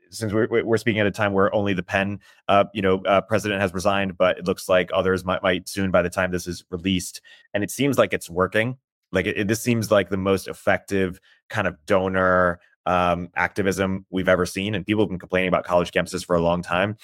[0.09, 3.21] since we're, we're speaking at a time where only the Penn uh, you know uh,
[3.21, 6.47] president has resigned, but it looks like others might might soon by the time this
[6.47, 7.21] is released,
[7.53, 8.77] and it seems like it's working.
[9.11, 11.19] Like it, it this seems like the most effective
[11.49, 15.91] kind of donor um, activism we've ever seen, and people have been complaining about college
[15.91, 16.97] campuses for a long time.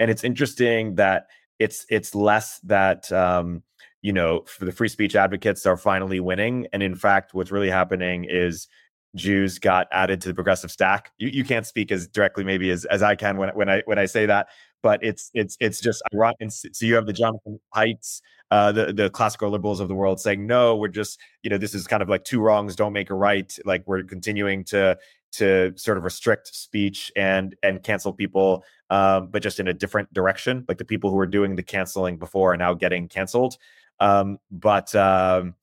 [0.00, 1.26] And it's interesting that
[1.58, 3.62] it's it's less that um,
[4.02, 6.66] you know, the free speech advocates are finally winning.
[6.72, 8.68] And in fact, what's really happening is
[9.16, 11.12] Jews got added to the progressive stack.
[11.18, 13.98] You, you can't speak as directly maybe as, as I can when, when I when
[13.98, 14.48] I say that,
[14.82, 16.36] but it's it's it's just ironic.
[16.50, 18.20] so you have the Jonathan Haidts,
[18.50, 21.74] uh, the the classical liberals of the world saying no, we're just you know this
[21.74, 23.56] is kind of like two wrongs don't make a right.
[23.64, 24.98] Like we're continuing to
[25.30, 30.12] to sort of restrict speech and and cancel people, um, but just in a different
[30.12, 30.64] direction.
[30.68, 33.56] Like the people who were doing the canceling before are now getting canceled.
[34.00, 35.54] Um, but um,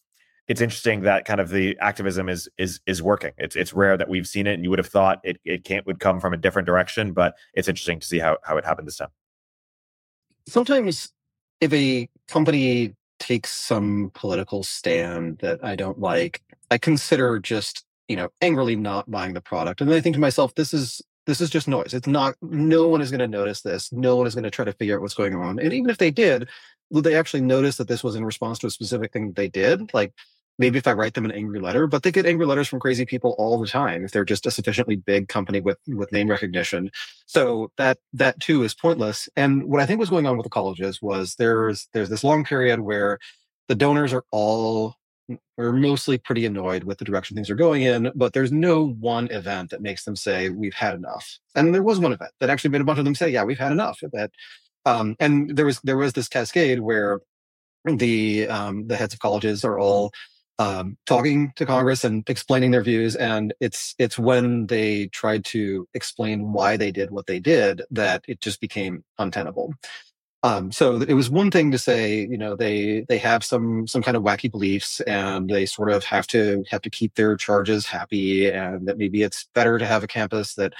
[0.48, 3.32] it's interesting that kind of the activism is is is working.
[3.38, 5.86] It's it's rare that we've seen it, and you would have thought it it can't
[5.86, 7.14] would come from a different direction.
[7.14, 9.10] But it's interesting to see how how it happened this time.
[10.48, 11.12] Sometimes,
[11.62, 18.16] if a company takes some political stand that I don't like, I consider just you
[18.16, 21.42] know angrily not buying the product, and then I think to myself, this is this
[21.42, 21.94] is just noise.
[21.94, 22.36] It's not.
[22.42, 23.92] No one is going to notice this.
[23.92, 25.60] No one is going to try to figure out what's going on.
[25.60, 26.50] And even if they did,
[26.92, 29.94] they actually notice that this was in response to a specific thing they did?
[29.94, 30.14] Like
[30.58, 33.06] maybe if I write them an angry letter, but they get angry letters from crazy
[33.06, 36.92] people all the time if they're just a sufficiently big company with with name recognition.
[37.26, 39.28] So that that too is pointless.
[39.36, 42.44] And what I think was going on with the colleges was there's there's this long
[42.44, 43.20] period where
[43.68, 44.96] the donors are all
[45.58, 49.30] are mostly pretty annoyed with the direction things are going in, but there's no one
[49.32, 51.40] event that makes them say we've had enough.
[51.56, 53.60] And there was one event that actually made a bunch of them say, yeah, we've
[53.60, 54.00] had enough.
[54.14, 54.32] That
[54.86, 57.22] um, and there was there was this cascade where
[57.86, 60.12] the um, the heads of colleges are all
[60.58, 65.88] um, talking to Congress and explaining their views, and it's it's when they tried to
[65.94, 69.74] explain why they did what they did that it just became untenable.
[70.46, 74.04] Um, so it was one thing to say, you know, they they have some some
[74.04, 77.88] kind of wacky beliefs, and they sort of have to have to keep their charges
[77.88, 80.74] happy, and that maybe it's better to have a campus that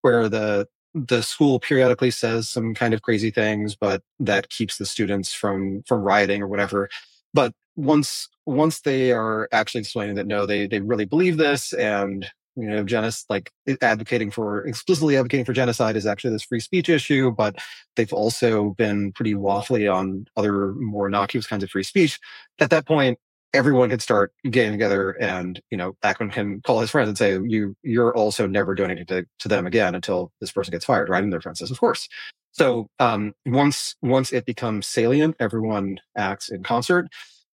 [0.00, 4.86] where the the school periodically says some kind of crazy things, but that keeps the
[4.86, 6.88] students from from rioting or whatever.
[7.32, 12.26] But once once they are actually explaining that no, they they really believe this, and
[12.56, 16.88] you know, genocide, like advocating for explicitly advocating for genocide is actually this free speech
[16.88, 17.56] issue, but
[17.96, 22.18] they've also been pretty waffly on other more innocuous kinds of free speech.
[22.60, 23.18] At that point,
[23.54, 27.38] everyone can start getting together and you know Ackman can call his friends and say
[27.44, 31.22] you you're also never donating to, to them again until this person gets fired right
[31.22, 32.08] and their friend says of course
[32.52, 37.08] so um, once once it becomes salient everyone acts in concert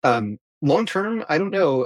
[0.02, 1.80] um, long term i don't know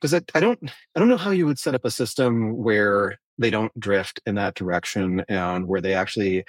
[0.00, 0.58] because um, I, I don't
[0.96, 4.36] i don't know how you would set up a system where they don't drift in
[4.36, 6.44] that direction and where they actually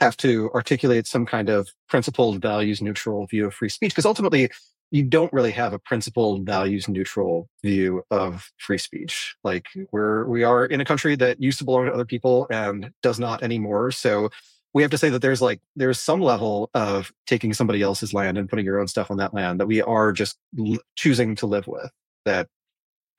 [0.00, 4.50] have to articulate some kind of principled values neutral view of free speech because ultimately
[4.92, 9.34] you don't really have a principled values neutral view of free speech.
[9.42, 12.90] Like we're we are in a country that used to belong to other people and
[13.02, 14.28] does not anymore so
[14.74, 18.38] we have to say that there's like there's some level of taking somebody else's land
[18.38, 21.46] and putting your own stuff on that land that we are just l- choosing to
[21.46, 21.90] live with
[22.24, 22.48] that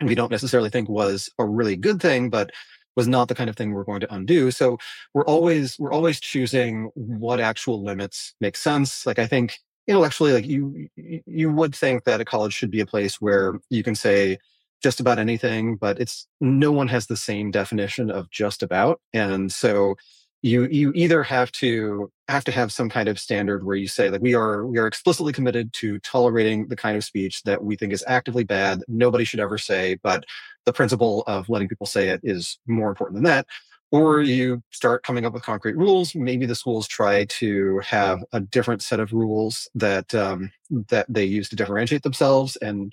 [0.02, 2.52] we don't necessarily think was a really good thing but
[2.96, 4.78] was not the kind of thing we're going to undo so
[5.14, 10.46] we're always we're always choosing what actual limits make sense like i think intellectually like
[10.46, 14.38] you you would think that a college should be a place where you can say
[14.82, 19.52] just about anything but it's no one has the same definition of just about and
[19.52, 19.96] so
[20.44, 24.10] you you either have to have to have some kind of standard where you say
[24.10, 27.76] like we are we are explicitly committed to tolerating the kind of speech that we
[27.76, 30.26] think is actively bad nobody should ever say but
[30.66, 33.48] the principle of letting people say it is more important than that
[33.94, 36.16] or you start coming up with concrete rules.
[36.16, 40.52] Maybe the schools try to have a different set of rules that um,
[40.90, 42.92] that they use to differentiate themselves and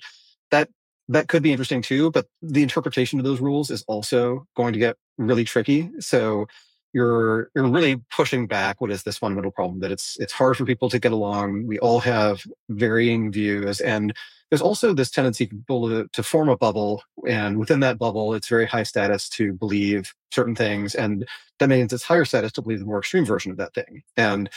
[0.51, 0.69] that
[1.07, 4.79] that could be interesting too but the interpretation of those rules is also going to
[4.79, 5.89] get really tricky.
[5.99, 6.45] So
[6.93, 10.65] you're you're really pushing back what is this fundamental problem that it's it's hard for
[10.65, 11.67] people to get along.
[11.67, 14.13] We all have varying views and
[14.49, 18.33] there's also this tendency for people to, to form a bubble and within that bubble
[18.33, 21.27] it's very high status to believe certain things and
[21.59, 24.03] that means it's higher status to believe the more extreme version of that thing.
[24.17, 24.49] And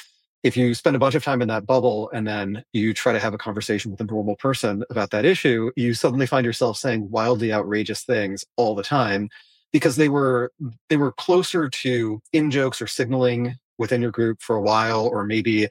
[0.43, 3.19] if you spend a bunch of time in that bubble and then you try to
[3.19, 7.11] have a conversation with a normal person about that issue you suddenly find yourself saying
[7.11, 9.29] wildly outrageous things all the time
[9.75, 10.53] because they were
[10.89, 15.25] they were closer to in jokes or signaling within your group for a while or
[15.25, 15.69] maybe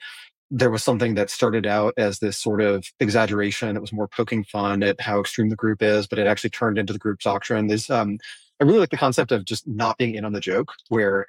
[0.51, 4.43] there was something that started out as this sort of exaggeration that was more poking
[4.43, 7.71] fun at how extreme the group is but it actually turned into the group doctrine
[7.89, 8.19] um
[8.59, 11.25] i really like the concept of just not being in on the joke where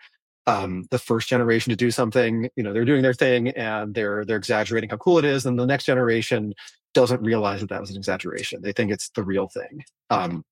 [0.47, 4.27] um, the first generation to do something, you know, they're doing their thing and they're
[4.27, 6.53] they're exaggerating how cool it is, and the next generation
[6.93, 8.61] doesn't realize that that was an exaggeration.
[8.61, 9.85] They think it's the real thing.
[10.11, 10.45] Um,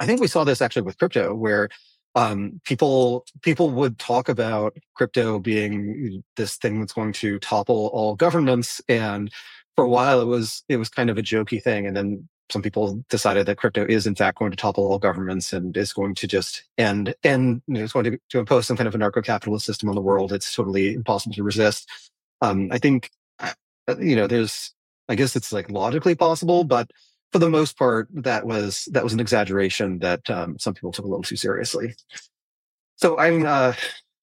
[0.00, 1.68] I think we saw this actually with crypto, where
[2.14, 8.16] um, people people would talk about crypto being this thing that's going to topple all
[8.16, 9.30] governments, and
[9.76, 12.62] for a while it was it was kind of a jokey thing, and then some
[12.62, 16.14] people decided that crypto is in fact going to topple all governments and is going
[16.16, 19.24] to just end and you know, it's going to, to impose some kind of anarcho
[19.24, 20.32] capitalist system on the world.
[20.32, 21.88] It's totally impossible to resist.
[22.40, 23.52] Um, I think uh,
[24.00, 24.72] you know there's
[25.08, 26.90] I guess it's like logically possible, but
[27.32, 31.04] for the most part, that was that was an exaggeration that um, some people took
[31.04, 31.94] a little too seriously.
[32.96, 33.72] So I'm, uh,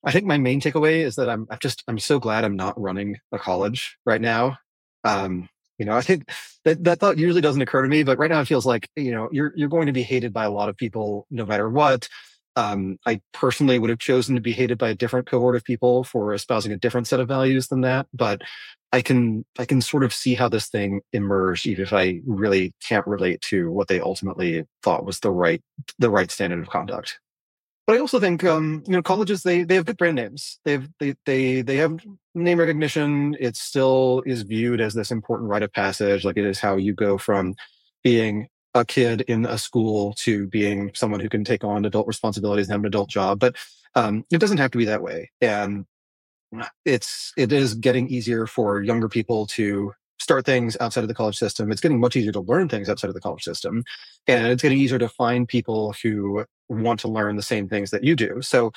[0.04, 2.80] I think my main takeaway is that I'm, I'm just, I'm so glad I'm not
[2.80, 4.58] running a college right now.
[5.04, 5.50] Um,
[5.80, 6.30] you know, I think
[6.66, 9.12] that that thought usually doesn't occur to me, but right now it feels like you
[9.12, 12.10] know you're you're going to be hated by a lot of people no matter what.
[12.58, 16.04] Um, I personally would have chosen to be hated by a different cohort of people
[16.04, 18.08] for espousing a different set of values than that.
[18.14, 18.42] But
[18.92, 22.74] I can I can sort of see how this thing emerged, even if I really
[22.84, 25.62] can't relate to what they ultimately thought was the right
[26.00, 27.20] the right standard of conduct.
[27.86, 30.60] But I also think um, you know colleges they they have good brand names.
[30.66, 32.00] They've they they they have
[32.34, 33.38] name recognition.
[33.40, 36.26] It still is viewed as this important rite of passage.
[36.26, 37.56] Like it is how you go from
[38.04, 38.48] being
[38.78, 42.74] a kid in a school to being someone who can take on adult responsibilities and
[42.74, 43.40] have an adult job.
[43.40, 43.56] But
[43.96, 45.32] um, it doesn't have to be that way.
[45.42, 45.86] And
[46.86, 51.38] it's it is getting easier for younger people to start things outside of the college
[51.38, 51.72] system.
[51.72, 53.84] It's getting much easier to learn things outside of the college system,
[54.28, 58.04] and it's getting easier to find people who want to learn the same things that
[58.04, 58.42] you do.
[58.42, 58.72] So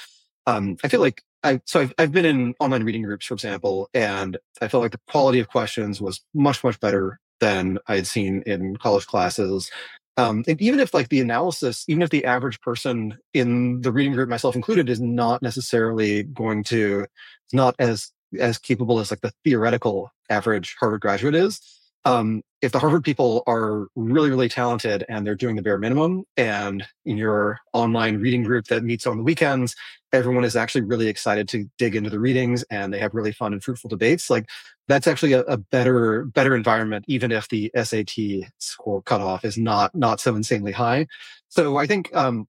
[0.47, 3.89] um, I feel like I so I've, I've been in online reading groups, for example,
[3.95, 8.07] and I felt like the quality of questions was much much better than I had
[8.07, 9.71] seen in college classes.
[10.17, 14.13] Um, and even if like the analysis, even if the average person in the reading
[14.13, 17.07] group, myself included, is not necessarily going to,
[17.53, 21.61] not as as capable as like the theoretical average Harvard graduate is,
[22.05, 26.25] um, if the Harvard people are really, really talented and they're doing the bare minimum,
[26.37, 29.75] and in your online reading group that meets on the weekends,
[30.13, 33.53] everyone is actually really excited to dig into the readings and they have really fun
[33.53, 34.47] and fruitful debates, like
[34.89, 39.95] that's actually a, a better, better environment, even if the SAT score cutoff is not
[39.95, 41.07] not so insanely high.
[41.49, 42.47] So I think um,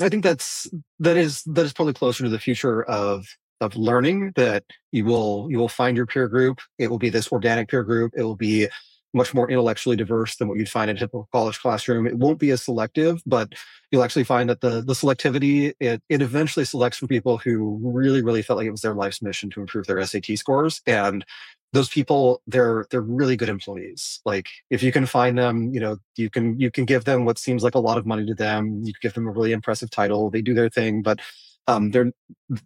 [0.00, 0.70] I think that's
[1.00, 3.26] that is that is probably closer to the future of
[3.62, 6.60] of learning that you will you will find your peer group.
[6.78, 8.12] It will be this organic peer group.
[8.16, 8.68] It will be
[9.14, 12.06] much more intellectually diverse than what you'd find in a typical college classroom.
[12.06, 13.52] It won't be as selective, but
[13.90, 18.22] you'll actually find that the the selectivity it, it eventually selects for people who really
[18.22, 21.24] really felt like it was their life's mission to improve their SAT scores and
[21.72, 25.96] those people they're they're really good employees like if you can find them you know
[26.16, 28.82] you can you can give them what seems like a lot of money to them
[28.84, 31.20] you give them a really impressive title they do their thing but
[31.66, 32.12] um, they're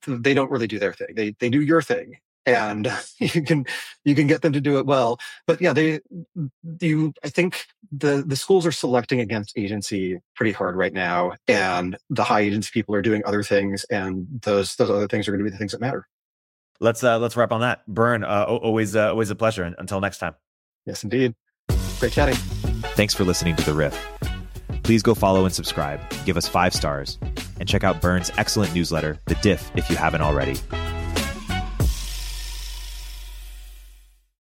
[0.07, 1.09] they don't really do their thing.
[1.15, 3.67] They they do your thing, and you can
[4.05, 5.19] you can get them to do it well.
[5.47, 6.01] But yeah, they
[6.81, 11.97] you I think the the schools are selecting against agency pretty hard right now, and
[12.11, 15.45] the high agency people are doing other things, and those those other things are going
[15.45, 16.07] to be the things that matter.
[16.81, 17.87] let's uh, let's wrap on that.
[17.87, 19.65] Byrne, uh, always uh, always a pleasure.
[19.65, 20.35] And until next time.
[20.87, 21.35] Yes, indeed.
[21.99, 22.37] Great chatting.
[22.95, 24.36] Thanks for listening to the Riff.
[24.87, 27.19] Please go follow and subscribe, give us five stars,
[27.59, 30.55] and check out Byrne's excellent newsletter, The Diff, if you haven't already.